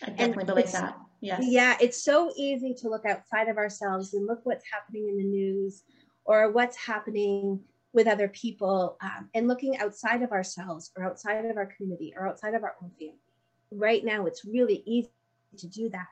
[0.03, 0.99] I definitely and believe that.
[1.21, 1.43] Yes.
[1.45, 5.25] Yeah, it's so easy to look outside of ourselves and look what's happening in the
[5.25, 5.83] news
[6.25, 7.61] or what's happening
[7.93, 12.29] with other people um, and looking outside of ourselves or outside of our community or
[12.29, 13.19] outside of our own family.
[13.73, 15.11] Right now, it's really easy
[15.57, 16.07] to do that.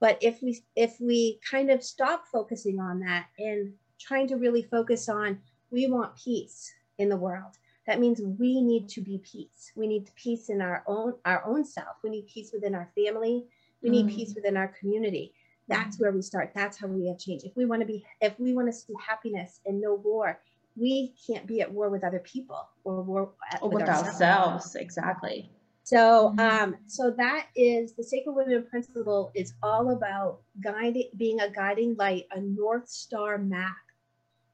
[0.00, 4.62] But if we if we kind of stop focusing on that and trying to really
[4.62, 5.38] focus on
[5.70, 7.58] we want peace in the world.
[7.86, 9.72] That means we need to be peace.
[9.76, 11.96] We need peace in our own our own self.
[12.02, 13.44] We need peace within our family.
[13.82, 14.14] We need mm.
[14.14, 15.32] peace within our community.
[15.68, 16.52] That's where we start.
[16.54, 18.94] That's how we have change if we want to be if we want to see
[19.06, 20.38] happiness and no war
[20.76, 23.32] we can't be at war with other people or war
[23.62, 24.20] or with, with ourselves.
[24.20, 24.76] ourselves.
[24.76, 25.50] exactly
[25.86, 26.40] so mm-hmm.
[26.40, 31.94] um so that is the sacred women principle is all about guiding being a guiding
[31.96, 33.76] light a north star map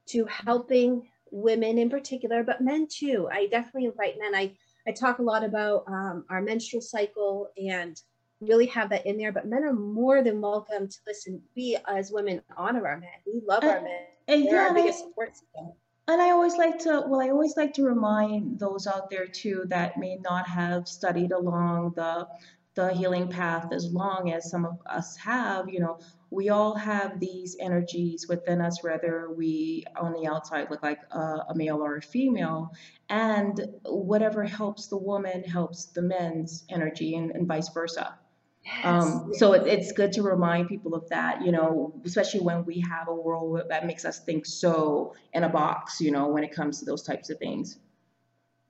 [0.06, 3.28] to helping women in particular, but men too.
[3.32, 4.34] I definitely invite men.
[4.34, 4.52] I,
[4.86, 8.00] I talk a lot about um, our menstrual cycle and
[8.40, 11.40] really have that in there, but men are more than welcome to listen.
[11.56, 13.10] We as women honor our men.
[13.26, 14.00] We love our men.
[14.28, 15.72] And They're yeah, our biggest support system.
[16.08, 19.64] And I always like to, well, I always like to remind those out there too
[19.68, 22.26] that may not have studied along the
[22.74, 25.98] the healing path as long as some of us have, you know,
[26.30, 31.18] we all have these energies within us, whether we on the outside look like a,
[31.50, 32.72] a male or a female,
[33.10, 38.18] and whatever helps the woman helps the men's energy, and, and vice versa.
[38.64, 38.84] Yes.
[38.84, 42.80] Um, so it, it's good to remind people of that, you know, especially when we
[42.80, 46.52] have a world that makes us think so in a box, you know, when it
[46.52, 47.78] comes to those types of things.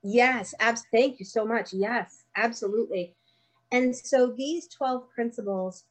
[0.03, 1.73] Yes, abs- thank you so much.
[1.73, 3.15] Yes, absolutely.
[3.71, 5.85] And so these 12 principles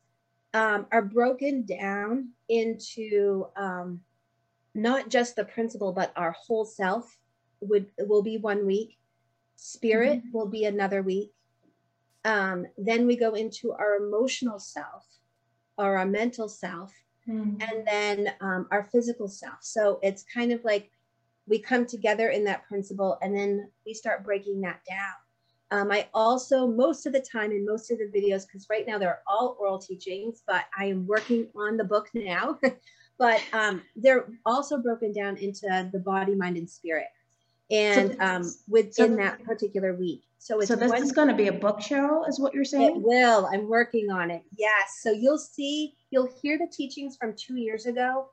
[0.55, 4.01] um, are broken down into um,
[4.75, 7.19] not just the principle, but our whole self
[7.61, 8.99] would will be one week.
[9.57, 10.33] Spirit Mhm.
[10.33, 11.33] will be another week.
[12.25, 15.05] Um, then we go into our emotional self
[15.79, 16.93] or our mental self,
[17.61, 19.59] and then um, our physical self.
[19.61, 20.91] So it's kind of like
[21.47, 25.81] we come together in that principle and then we start breaking that down.
[25.81, 28.99] Um, I also, most of the time in most of the videos, because right now
[28.99, 32.59] they're all oral teachings, but I am working on the book now.
[33.19, 37.07] but um, they're also broken down into the body, mind, and spirit,
[37.70, 40.22] and um, within so- that particular week.
[40.38, 42.64] So it's So this one is going to be a book show, is what you're
[42.64, 42.96] saying?
[42.96, 43.48] it will.
[43.53, 44.42] I'm working on it.
[44.59, 44.98] Yes.
[45.01, 48.27] So you'll see, you'll hear the teachings from two years ago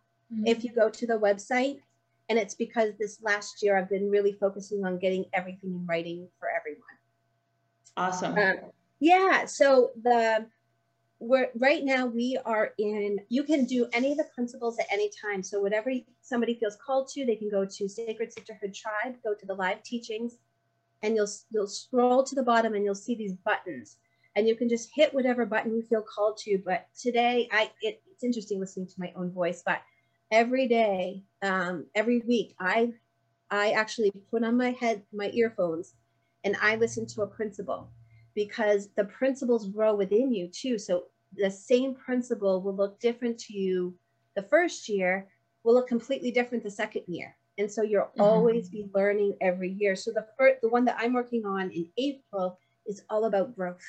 [0.44, 1.82] if you go to the website.
[2.28, 6.28] And it's because this last year I've been really focusing on getting everything in writing
[6.40, 6.82] for everyone.
[7.96, 8.36] Awesome.
[8.36, 9.46] Um, yeah.
[9.46, 10.48] So the
[11.20, 13.20] we're right now we are in.
[13.30, 15.44] You can do any of the principles at any time.
[15.44, 19.46] So whatever somebody feels called to, they can go to Sacred Sisterhood Tribe, go to
[19.46, 20.38] the live teachings,
[21.04, 23.98] and you'll you'll scroll to the bottom and you'll see these buttons,
[24.36, 26.62] and you can just hit whatever button you feel called to.
[26.66, 29.82] But today, I it, it's interesting listening to my own voice, but
[30.32, 32.94] every day, um, every week, I
[33.52, 35.96] I actually put on my head my earphones
[36.44, 37.90] and I listen to a principle
[38.36, 40.78] because the principles grow within you too.
[40.78, 43.96] So the same principle will look different to you
[44.36, 45.28] the first year,
[45.64, 47.36] will look completely different the second year.
[47.58, 48.20] And so you'll Mhm.
[48.20, 49.96] always be learning every year.
[49.96, 53.84] So the first, the one that I'm working on in April is all about growth.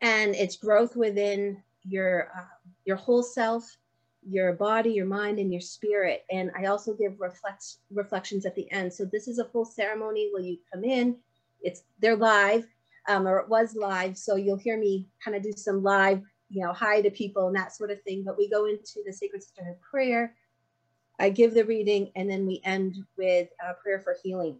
[0.00, 2.44] And it's growth within your uh,
[2.84, 3.76] your whole self,
[4.22, 6.24] your body, your mind, and your spirit.
[6.30, 8.92] And I also give reflects reflections at the end.
[8.92, 11.16] So this is a full ceremony where you come in.
[11.60, 12.66] It's they're live,
[13.08, 14.16] um, or it was live.
[14.16, 17.56] So you'll hear me kind of do some live, you know, hi to people and
[17.56, 18.22] that sort of thing.
[18.24, 20.34] But we go into the Sacred Sisterhood prayer.
[21.20, 24.58] I give the reading, and then we end with a prayer for healing.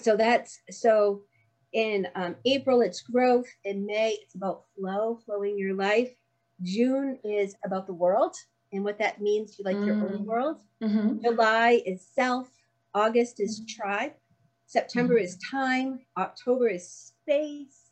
[0.00, 1.22] So that's so.
[1.74, 3.46] In um, April, it's growth.
[3.64, 6.10] In May, it's about flow, flowing your life.
[6.62, 8.34] June is about the world
[8.72, 10.24] and what that means to like your own Mm.
[10.24, 10.56] world.
[10.82, 12.48] hmm July is self.
[12.94, 14.12] August is tribe.
[14.66, 16.00] September is time.
[16.16, 17.90] October is space.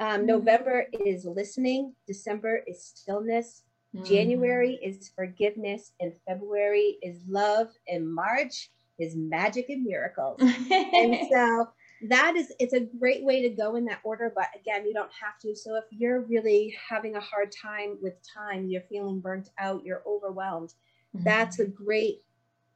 [0.00, 0.26] Um, Mhm.
[0.26, 1.94] November is listening.
[2.06, 3.64] December is stillness.
[4.04, 5.92] January is forgiveness.
[5.98, 7.68] And February is love.
[7.88, 10.38] And March is magic and miracles.
[10.40, 11.68] and so
[12.08, 15.10] that is it's a great way to go in that order but again you don't
[15.12, 19.48] have to so if you're really having a hard time with time you're feeling burnt
[19.58, 20.74] out you're overwhelmed
[21.12, 22.22] that's a great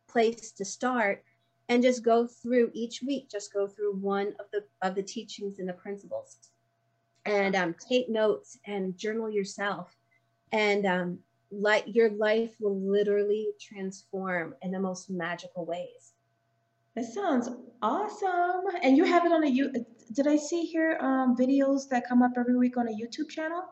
[0.08, 1.22] place to start
[1.68, 5.58] and just go through each week just go through one of the of the teachings
[5.58, 6.38] and the principles
[7.24, 9.96] and um, take notes and journal yourself
[10.52, 11.18] and um,
[11.50, 16.12] like your life will literally transform in the most magical ways
[16.94, 17.48] That sounds
[17.80, 18.64] awesome.
[18.82, 19.72] And you have it on a you.
[20.12, 23.64] Did I see here um, videos that come up every week on a YouTube channel?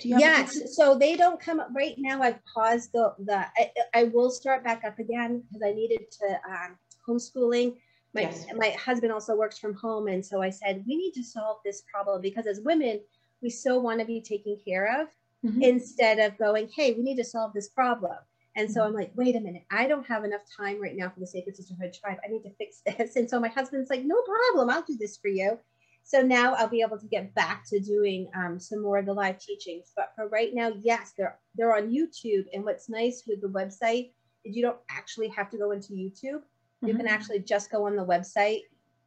[0.00, 2.22] Do you have a Yes, so they don't come up right now.
[2.22, 3.38] I've paused the the.
[3.56, 7.76] I, I will start back up again because I needed to um, homeschooling.
[8.14, 8.46] My Yes.
[8.56, 11.82] my husband also works from home, and so I said we need to solve this
[11.92, 13.00] problem because as women,
[13.42, 15.08] we so want to be taken care of
[15.44, 15.62] Mhm.
[15.62, 18.16] instead of going, hey, we need to solve this problem.
[18.56, 21.20] And so I'm like, wait a minute, I don't have enough time right now for
[21.20, 22.18] the Sacred Sisterhood Tribe.
[22.22, 23.16] I need to fix this.
[23.16, 25.58] And so my husband's like, no problem, I'll do this for you.
[26.02, 29.14] So now I'll be able to get back to doing um, some more of the
[29.14, 29.92] live teachings.
[29.94, 32.46] But for right now, yes, they're they're on YouTube.
[32.52, 34.12] And what's nice with the website
[34.44, 36.42] is you don't actually have to go into YouTube.
[36.82, 37.10] You can Mhm.
[37.10, 38.62] actually just go on the website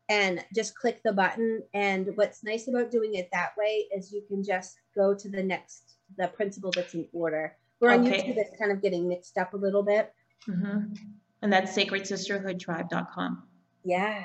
[0.09, 1.63] and just click the button.
[1.73, 5.43] And what's nice about doing it that way is you can just go to the
[5.43, 7.57] next the principle that's in order.
[7.79, 8.21] Where on Okay.
[8.21, 10.13] YouTube it's kind of getting mixed up a little bit.
[10.47, 10.93] Mm-hmm.
[11.41, 13.47] And that's sacredsisterhoodtribe.com.
[13.85, 14.23] Yeah.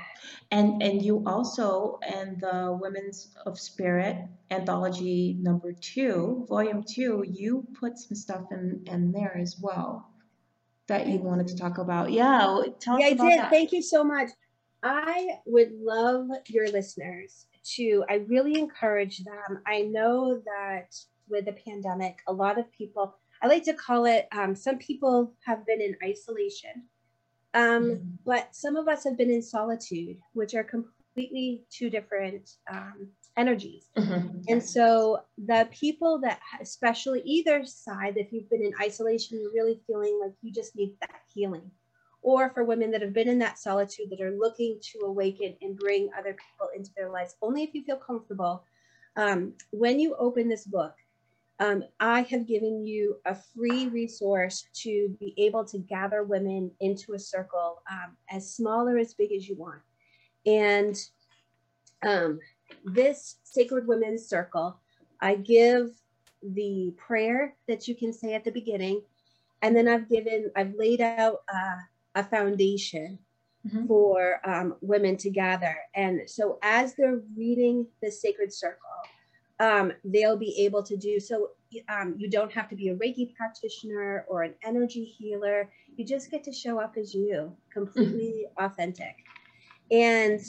[0.51, 4.17] And and you also and the Women's of Spirit
[4.51, 10.11] anthology number two, volume two, you put some stuff in in there as well
[10.89, 12.11] that you wanted to talk about.
[12.11, 13.39] Yeah, tell yeah, us I did.
[13.39, 13.51] that.
[13.51, 14.31] Thank you so much.
[14.83, 19.61] I would love your listeners to, I really encourage them.
[19.67, 20.95] I know that
[21.29, 25.35] with the pandemic, a lot of people, I like to call it, um, some people
[25.45, 26.85] have been in isolation,
[27.55, 28.09] um, mm-hmm.
[28.25, 33.09] but some of us have been in solitude, which are completely two different um,
[33.39, 33.89] energies.
[33.97, 34.41] Mm-hmm.
[34.49, 39.81] And so the people that, especially either side, if you've been in isolation, you're really
[39.87, 41.71] feeling like you just need that healing.
[42.21, 45.79] Or for women that have been in that solitude that are looking to awaken and
[45.79, 48.65] bring other people into their lives, only if you feel comfortable.
[49.17, 50.95] Um, when you open this book,
[51.61, 57.15] um, I have given you a free resource to be able to gather women into
[57.15, 59.81] a circle um, as small or as big as you want.
[60.47, 60.97] And
[62.07, 62.39] um,
[62.85, 64.79] this Sacred Women's Circle,
[65.21, 65.91] I give
[66.43, 69.03] the prayer that you can say at the beginning,
[69.63, 71.77] and then I've given, I've laid out uh,
[72.15, 73.19] a foundation
[73.67, 73.87] mm-hmm.
[73.87, 75.77] for um, women to gather.
[75.95, 78.89] And so as they're reading the Sacred Circle,
[79.61, 81.51] um, they'll be able to do so.
[81.89, 85.69] Um, you don't have to be a Reiki practitioner or an energy healer.
[85.97, 88.65] You just get to show up as you, completely mm-hmm.
[88.65, 89.17] authentic.
[89.91, 90.41] And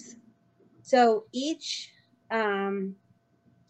[0.83, 1.91] so each
[2.31, 2.95] um,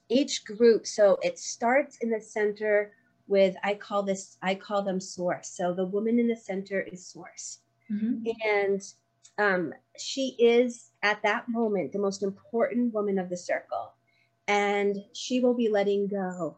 [0.10, 2.94] each group, so it starts in the center
[3.28, 5.50] with I call this I call them source.
[5.50, 7.60] So the woman in the center is source,
[7.92, 8.26] mm-hmm.
[8.46, 8.82] and
[9.38, 13.94] um, she is at that moment the most important woman of the circle,
[14.48, 16.58] and she will be letting go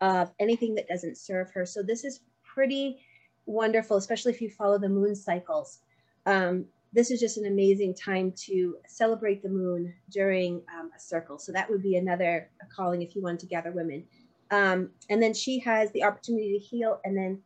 [0.00, 1.66] of anything that doesn't serve her.
[1.66, 3.00] So this is pretty
[3.46, 5.80] wonderful, especially if you follow the moon cycles.
[6.26, 11.38] Um, this is just an amazing time to celebrate the moon during um, a circle.
[11.38, 14.04] So that would be another calling if you want to gather women.
[14.52, 17.40] Um, and then she has the opportunity to heal and then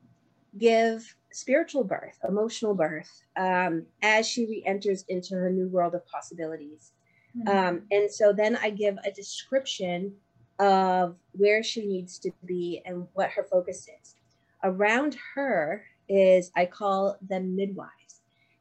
[0.58, 6.92] give spiritual birth, emotional birth, um, as she re-enters into her new world of possibilities.
[7.34, 7.48] Mm-hmm.
[7.48, 10.12] Um, and so then I give a description
[10.58, 14.16] of where she needs to be and what her focus is.
[14.62, 17.97] Around her is I call them midwives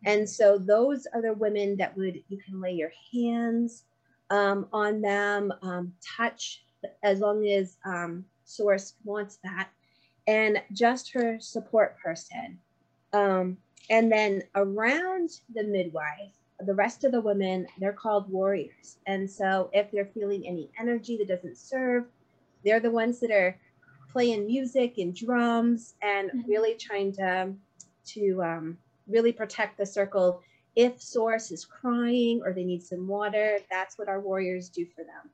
[0.06, 3.84] and so those are the women that would, you can lay your hands
[4.30, 6.64] um, on them, um, touch
[7.04, 9.70] as long as um, Source wants that,
[10.28, 12.60] and just her support person.
[13.14, 13.58] Um,
[13.90, 18.98] and then around the midwife, the rest of the women, they're called warriors.
[19.06, 22.06] And so if they're feeling any energy that doesn't serve,
[22.64, 23.58] they're the ones that are
[24.12, 26.50] playing music and drums and mm-hmm.
[26.50, 27.54] really trying to
[28.06, 28.78] to um,
[29.08, 30.42] really protect the circle.
[30.76, 35.04] If source is crying or they need some water, that's what our warriors do for
[35.04, 35.32] them.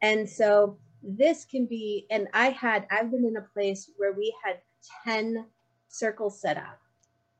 [0.00, 4.34] And so this can be, and I had, I've been in a place where we
[4.42, 4.60] had
[5.04, 5.44] 10
[5.88, 6.80] circles set up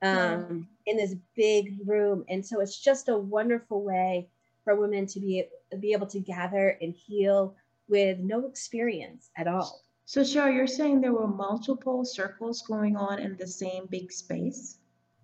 [0.02, 2.24] um, in this big room.
[2.28, 4.28] And so it's just a wonderful way
[4.64, 5.44] for women to be,
[5.80, 7.54] be able to gather and heal
[7.88, 9.80] with no experience at all.
[10.04, 14.77] So, Cheryl, you're saying there were multiple circles going on in the same big space?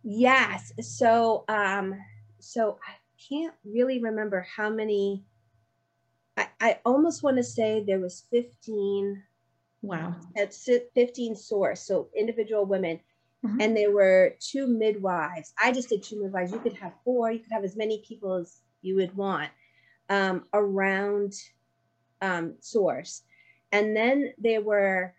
[0.04, 0.72] Yes.
[0.80, 1.98] So, um,
[2.38, 2.92] so I
[3.28, 5.24] can't really remember how many.
[6.36, 9.22] I, I almost want to say there was 15.
[9.82, 10.16] Wow.
[10.36, 11.82] That's 15 source.
[11.82, 13.00] So individual women.
[13.44, 13.60] Mm-hmm.
[13.60, 15.52] And there were two midwives.
[15.62, 16.52] I just did two midwives.
[16.52, 17.30] You could have four.
[17.30, 19.50] You could have as many people as you would want
[20.08, 21.34] um, around
[22.20, 23.22] um, source.
[23.72, 25.14] And then there were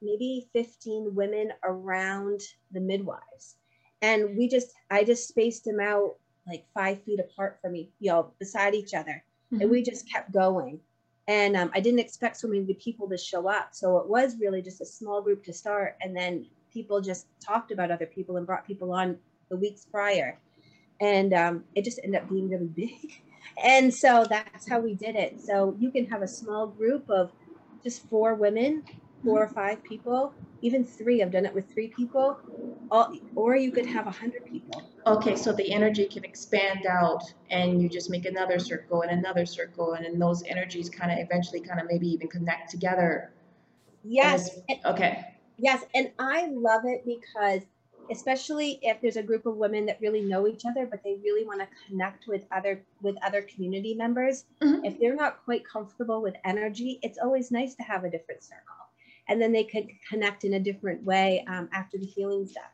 [0.00, 2.40] maybe 15 women around
[2.72, 3.56] the midwives
[4.02, 8.10] and we just i just spaced them out like five feet apart from me you
[8.10, 9.22] know beside each other.
[9.52, 9.62] Mm-hmm.
[9.62, 10.80] and we just kept going.
[11.28, 13.68] And um, i didn't expect so many people to show up.
[13.72, 15.96] So it was really just a small group to start.
[16.02, 19.18] And then people just talked about other people and brought people on
[19.50, 20.38] the weeks prior.
[21.00, 23.22] And um, it just ended up being really big.
[23.62, 25.40] And so that's how we did it.
[25.40, 27.30] So you can have a small group of
[27.84, 28.84] just four women
[29.24, 31.22] four or five people, even three.
[31.22, 32.38] I've done it with three people,
[32.90, 34.82] all, or you could have a hundred people.
[35.06, 39.46] Okay, so the energy can expand out, and you just make another circle and another
[39.46, 43.32] circle, and then those energies kind of eventually kind of maybe even connect together.
[44.04, 44.58] Yes.
[44.68, 45.24] And okay.
[45.58, 47.62] Yes, and I love it because
[48.10, 51.46] especially if there's a group of women that really know each other but they really
[51.46, 54.84] want to connect with other with other community members mm-hmm.
[54.84, 58.82] if they're not quite comfortable with energy it's always nice to have a different circle
[59.32, 62.70] and then they could connect in a different way um, after the healing stuff.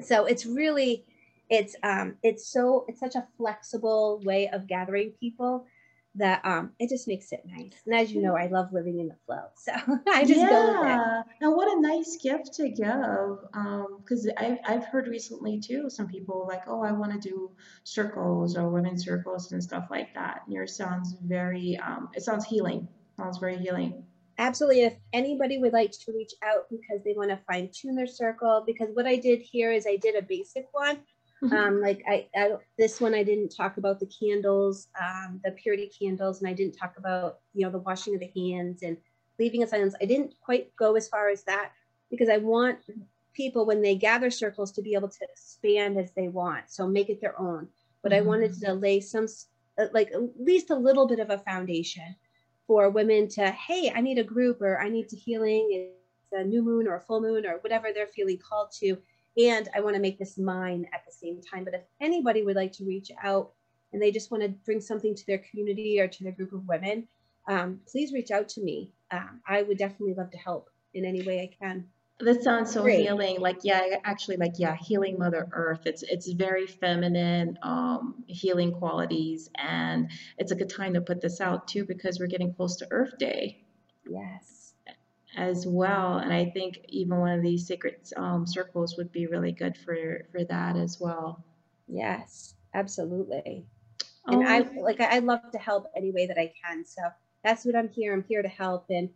[0.00, 1.04] So it's really,
[1.50, 5.66] it's um, it's so it's such a flexible way of gathering people.
[6.14, 7.82] that um it just makes it nice.
[7.86, 9.44] And as you know, I love living in the flow.
[9.56, 9.72] So
[10.08, 10.48] I just yeah.
[10.48, 11.00] go with it.
[11.40, 13.38] And what a nice gift to give.
[13.54, 17.52] Um, because I've I've heard recently too, some people like, oh, I want to do
[17.84, 20.42] circles or women circles and stuff like that.
[20.46, 22.88] And yours sounds very um it sounds healing.
[23.16, 24.04] Sounds very healing.
[24.38, 24.82] Absolutely.
[24.82, 28.64] If anybody would like to reach out because they want to fine tune their circle,
[28.66, 30.98] because what I did here is I did a basic one
[31.42, 31.56] Mm-hmm.
[31.56, 35.90] Um, like I, I, this one, I didn't talk about the candles, um, the purity
[35.98, 38.96] candles, and I didn't talk about, you know, the washing of the hands and
[39.38, 39.94] leaving a silence.
[40.00, 41.72] I didn't quite go as far as that
[42.10, 42.78] because I want
[43.34, 46.64] people when they gather circles to be able to expand as they want.
[46.68, 47.66] So make it their own.
[48.04, 48.24] But mm-hmm.
[48.24, 49.26] I wanted to lay some,
[49.78, 52.14] uh, like at least a little bit of a foundation
[52.66, 55.68] for women to, hey, I need a group or I need to healing.
[55.72, 58.96] It's a new moon or a full moon or whatever they're feeling called to
[59.38, 61.64] and I want to make this mine at the same time.
[61.64, 63.52] But if anybody would like to reach out
[63.92, 66.66] and they just want to bring something to their community or to their group of
[66.68, 67.08] women,
[67.48, 68.92] um, please reach out to me.
[69.10, 71.86] Um, I would definitely love to help in any way I can.
[72.22, 73.02] This sounds so Great.
[73.02, 73.40] healing.
[73.40, 75.86] Like yeah, actually, like yeah, healing Mother Earth.
[75.86, 81.40] It's it's very feminine, um, healing qualities, and it's a good time to put this
[81.40, 83.64] out too because we're getting close to Earth Day.
[84.08, 84.62] Yes
[85.36, 86.18] as well.
[86.18, 90.26] And I think even one of these sacred um, circles would be really good for
[90.30, 91.44] for that as well.
[91.88, 93.66] Yes, absolutely.
[94.26, 94.80] And I oh.
[94.80, 96.84] like I love to help any way that I can.
[96.84, 97.02] So
[97.42, 98.12] that's what I'm here.
[98.12, 98.86] I'm here to help.
[98.90, 99.10] And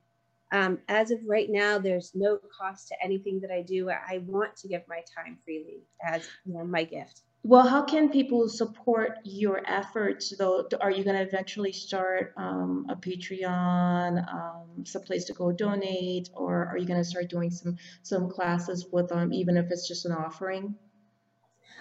[0.53, 3.91] um, as of right now, there's no cost to anything that I do.
[3.91, 7.23] I want to give my time freely as you know, my gift.
[7.43, 10.69] Well, how can people support your efforts though?
[10.81, 16.29] Are you going to eventually start um, a Patreon, um, some place to go donate,
[16.35, 19.87] or are you going to start doing some some classes with them, even if it's
[19.87, 20.75] just an offering?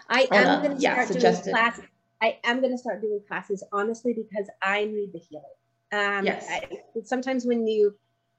[0.08, 1.84] I am uh, going to yeah, start doing classes.
[2.22, 5.46] I am going to start doing classes honestly because I need the healing.
[5.92, 6.48] Um, yes.
[6.50, 6.68] I,
[7.04, 7.96] sometimes when you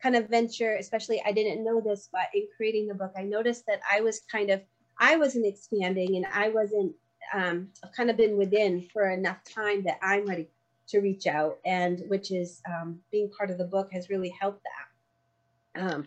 [0.07, 3.67] kind of venture, especially I didn't know this, but in creating the book, I noticed
[3.67, 4.63] that I was kind of
[5.01, 6.95] I wasn't expanding and I wasn't
[7.35, 10.47] um, I've kind of been within for enough time that I'm ready
[10.91, 14.63] to reach out, and which is um, being part of the book has really helped
[14.63, 15.83] that.
[15.83, 16.07] Um,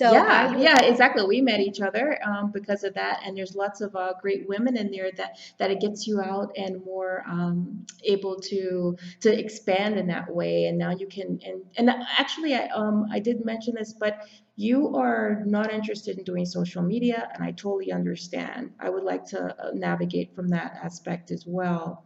[0.00, 1.24] so yeah, yeah, exactly.
[1.26, 4.78] We met each other um, because of that, and there's lots of uh, great women
[4.78, 9.98] in there that that it gets you out and more um, able to to expand
[9.98, 10.64] in that way.
[10.64, 14.26] And now you can and and actually, I um I did mention this, but
[14.56, 18.70] you are not interested in doing social media, and I totally understand.
[18.80, 22.04] I would like to uh, navigate from that aspect as well.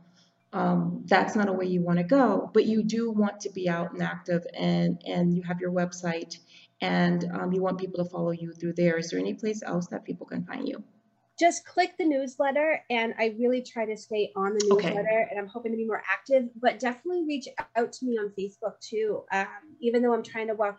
[0.52, 3.68] Um, that's not a way you want to go, but you do want to be
[3.68, 6.38] out and active, and and you have your website
[6.84, 8.98] and um, you want people to follow you through there.
[8.98, 10.82] Is there any place else that people can find you?
[11.38, 15.26] Just click the newsletter, and I really try to stay on the newsletter, okay.
[15.30, 16.44] and I'm hoping to be more active.
[16.60, 19.24] But definitely reach out to me on Facebook too.
[19.32, 19.46] Um,
[19.80, 20.78] even though I'm trying to walk,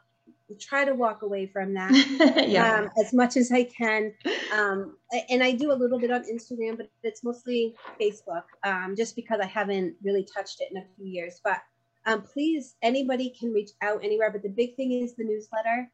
[0.61, 1.91] try to walk away from that
[2.47, 2.79] yeah.
[2.79, 4.13] um, as much as I can.
[4.53, 4.95] Um,
[5.29, 9.41] and I do a little bit on Instagram, but it's mostly Facebook, um, just because
[9.41, 11.41] I haven't really touched it in a few years.
[11.43, 11.57] But
[12.05, 14.31] um, please, anybody can reach out anywhere.
[14.31, 15.89] But the big thing is the newsletter.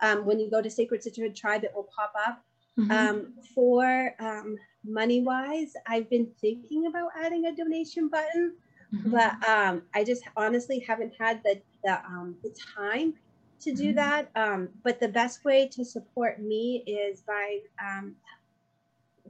[0.00, 2.44] Um, when you go to Sacred Sisterhood Tribe, it will pop up.
[2.78, 2.90] Mm-hmm.
[2.90, 8.54] Um, for um, money wise, I've been thinking about adding a donation button,
[8.94, 9.10] mm-hmm.
[9.10, 13.14] but um, I just honestly haven't had the the, um, the time
[13.60, 13.96] to do mm-hmm.
[13.96, 14.30] that.
[14.36, 18.14] Um, but the best way to support me is by um,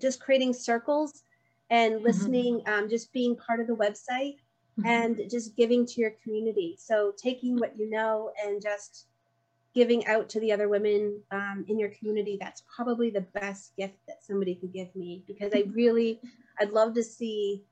[0.00, 1.22] just creating circles
[1.70, 2.04] and mm-hmm.
[2.04, 4.36] listening, um, just being part of the website.
[4.84, 6.76] And just giving to your community.
[6.78, 9.06] So taking what you know and just
[9.74, 13.94] giving out to the other women um, in your community, that's probably the best gift
[14.06, 16.20] that somebody could give me because I really,
[16.58, 17.62] I'd love to see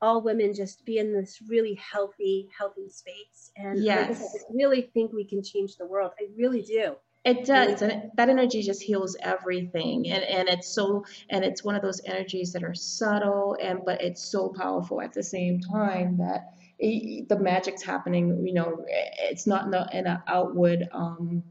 [0.00, 3.52] all women just be in this really healthy, healthy space.
[3.56, 4.22] And yes.
[4.22, 6.12] I really think we can change the world.
[6.18, 6.96] I really do.
[7.24, 11.74] It does, and that energy just heals everything, and and it's so, and it's one
[11.74, 16.18] of those energies that are subtle, and but it's so powerful at the same time
[16.18, 18.46] that it, the magic's happening.
[18.46, 21.44] You know, it's not in an outward, um,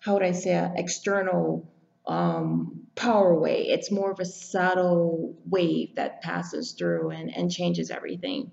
[0.00, 1.72] how would I say, an external
[2.08, 3.68] um, power way.
[3.68, 8.50] It's more of a subtle wave that passes through and and changes everything.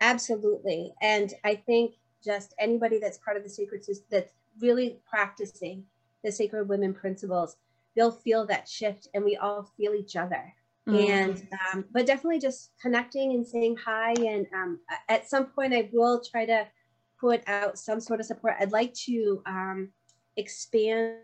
[0.00, 1.94] Absolutely, and I think
[2.24, 3.78] just anybody that's part of the system
[4.10, 5.84] that's really practicing
[6.24, 7.56] the sacred women principles,
[7.94, 10.52] they'll feel that shift and we all feel each other.
[10.88, 11.08] Mm.
[11.08, 14.12] And, um, but definitely just connecting and saying hi.
[14.12, 16.66] And um, at some point, I will try to
[17.20, 18.54] put out some sort of support.
[18.60, 19.88] I'd like to um,
[20.36, 21.16] expand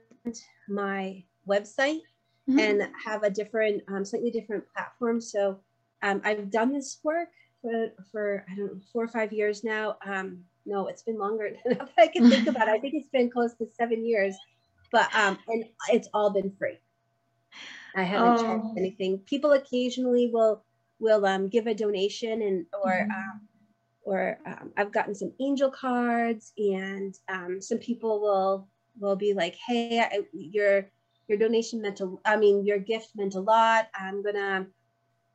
[0.68, 2.00] my website
[2.48, 2.58] mm-hmm.
[2.58, 5.20] and have a different, um, slightly different platform.
[5.20, 5.60] So
[6.02, 7.28] um, I've done this work
[7.60, 9.96] for, for I don't know four or five years now.
[10.04, 12.68] Um, no, it's been longer than I can think about.
[12.68, 12.72] It.
[12.72, 14.36] I think it's been close to seven years,
[14.90, 16.78] but um, and it's all been free.
[17.94, 18.42] I haven't oh.
[18.42, 19.18] charged anything.
[19.18, 20.64] People occasionally will
[20.98, 23.10] will um, give a donation and or mm-hmm.
[23.10, 23.40] um,
[24.04, 29.56] or um, I've gotten some angel cards and um, some people will will be like,
[29.66, 30.86] hey, I, your
[31.28, 33.88] your donation meant a, I mean, your gift meant a lot.
[33.94, 34.66] I'm gonna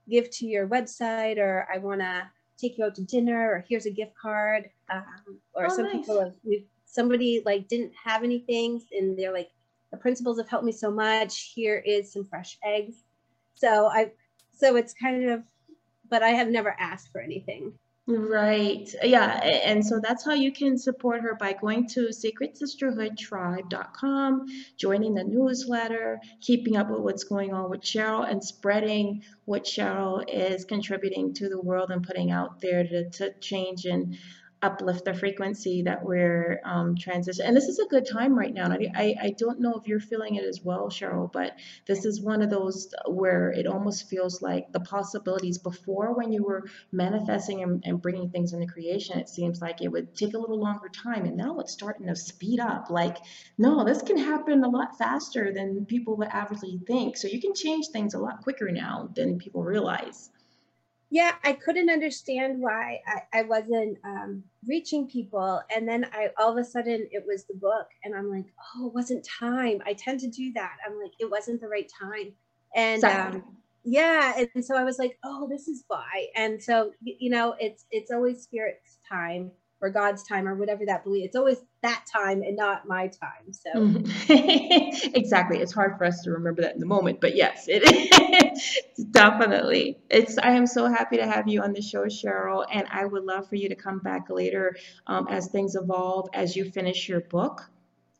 [0.09, 3.85] give to your website, or I want to take you out to dinner, or here's
[3.85, 4.69] a gift card.
[4.89, 5.93] Um, or oh, some nice.
[5.93, 6.33] people have
[6.85, 9.51] somebody like didn't have anything, and they're like,
[9.91, 11.51] the principles have helped me so much.
[11.55, 13.03] Here is some fresh eggs.
[13.55, 14.11] So I,
[14.53, 15.43] so it's kind of,
[16.09, 17.73] but I have never asked for anything.
[18.09, 18.87] Right.
[19.03, 19.43] Yeah.
[19.43, 24.45] And so that's how you can support her by going to sacredsisterhoodtribe.com,
[24.77, 30.23] joining the newsletter, keeping up with what's going on with Cheryl, and spreading what Cheryl
[30.25, 34.15] is contributing to the world and putting out there to, to change and
[34.61, 37.45] uplift the frequency that we're um, transition.
[37.45, 38.71] And this is a good time right now.
[38.71, 41.53] I, I don't know if you're feeling it as well, Cheryl, but
[41.85, 46.43] this is one of those where it almost feels like the possibilities before when you
[46.43, 50.39] were manifesting and, and bringing things into creation, it seems like it would take a
[50.39, 51.25] little longer time.
[51.25, 52.89] And now it's starting to speed up.
[52.89, 53.17] Like,
[53.57, 57.17] no, this can happen a lot faster than people would averagely think.
[57.17, 60.31] So you can change things a lot quicker now than people realize
[61.09, 66.51] yeah i couldn't understand why i, I wasn't um, reaching people and then i all
[66.51, 68.45] of a sudden it was the book and i'm like
[68.75, 69.81] oh it wasn't time.
[69.85, 70.77] I tend to do that.
[70.85, 72.33] I'm like it wasn't the right time.
[72.75, 73.43] And um,
[73.83, 76.27] yeah and so i was like oh this is why.
[76.35, 79.51] And so you know it's it's always spirit's time
[79.81, 81.25] or God's time or whatever that belief.
[81.25, 83.51] It's always that time and not my time.
[83.51, 85.11] So mm-hmm.
[85.15, 85.59] exactly.
[85.59, 89.99] It's hard for us to remember that in the moment, but yes, it is definitely.
[90.09, 93.23] It's I am so happy to have you on the show, Cheryl, and I would
[93.23, 94.75] love for you to come back later
[95.05, 97.69] um, as things evolve as you finish your book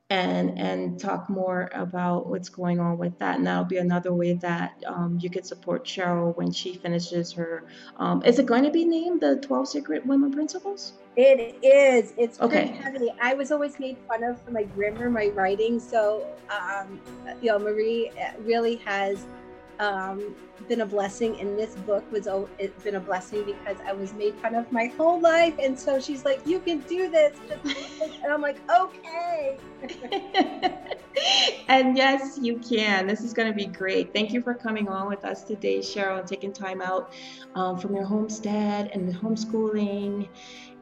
[0.10, 3.38] and and talk more about what's going on with that.
[3.38, 7.66] And that'll be another way that um, you could support Cheryl when she finishes her.
[7.98, 10.94] Um, is it going to be named the 12 Sacred Women Principles?
[11.18, 12.14] It is.
[12.16, 12.68] It's okay.
[12.68, 13.12] heavy.
[13.22, 15.80] I was always made fun of for my grammar, my writing.
[15.80, 17.02] So, um,
[17.42, 19.26] you know, Marie really has
[19.80, 20.36] um,
[20.68, 21.40] been a blessing.
[21.40, 22.28] And this book was
[22.60, 25.56] it's been a blessing because I was made fun of my whole life.
[25.62, 27.38] And so she's like, "You can do this,"
[28.24, 29.58] and I'm like, "Okay."
[31.68, 33.08] and yes, you can.
[33.08, 34.14] This is going to be great.
[34.14, 37.14] Thank you for coming on with us today, Cheryl, and taking time out
[37.56, 40.28] um, from your homestead and the homeschooling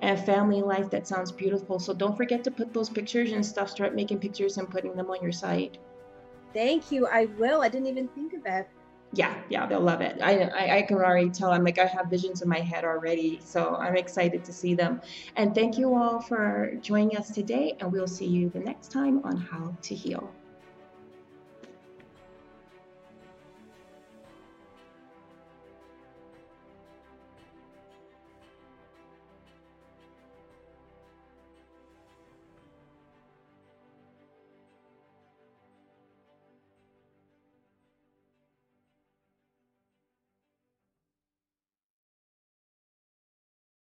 [0.02, 1.80] and family life that sounds beautiful.
[1.80, 5.10] So don't forget to put those pictures and stuff, start making pictures and putting them
[5.10, 5.78] on your site.
[6.54, 7.08] Thank you.
[7.08, 7.62] I will.
[7.62, 8.68] I didn't even think of it.
[9.16, 10.18] Yeah, yeah, they'll love it.
[10.22, 11.51] I, I, I can already tell.
[11.51, 13.41] I'm like, I have visions in my head already.
[13.45, 14.99] So I'm excited to see them.
[15.38, 17.78] And thank you all for joining us today.
[17.80, 20.36] And we'll see you the next time on How to Heal.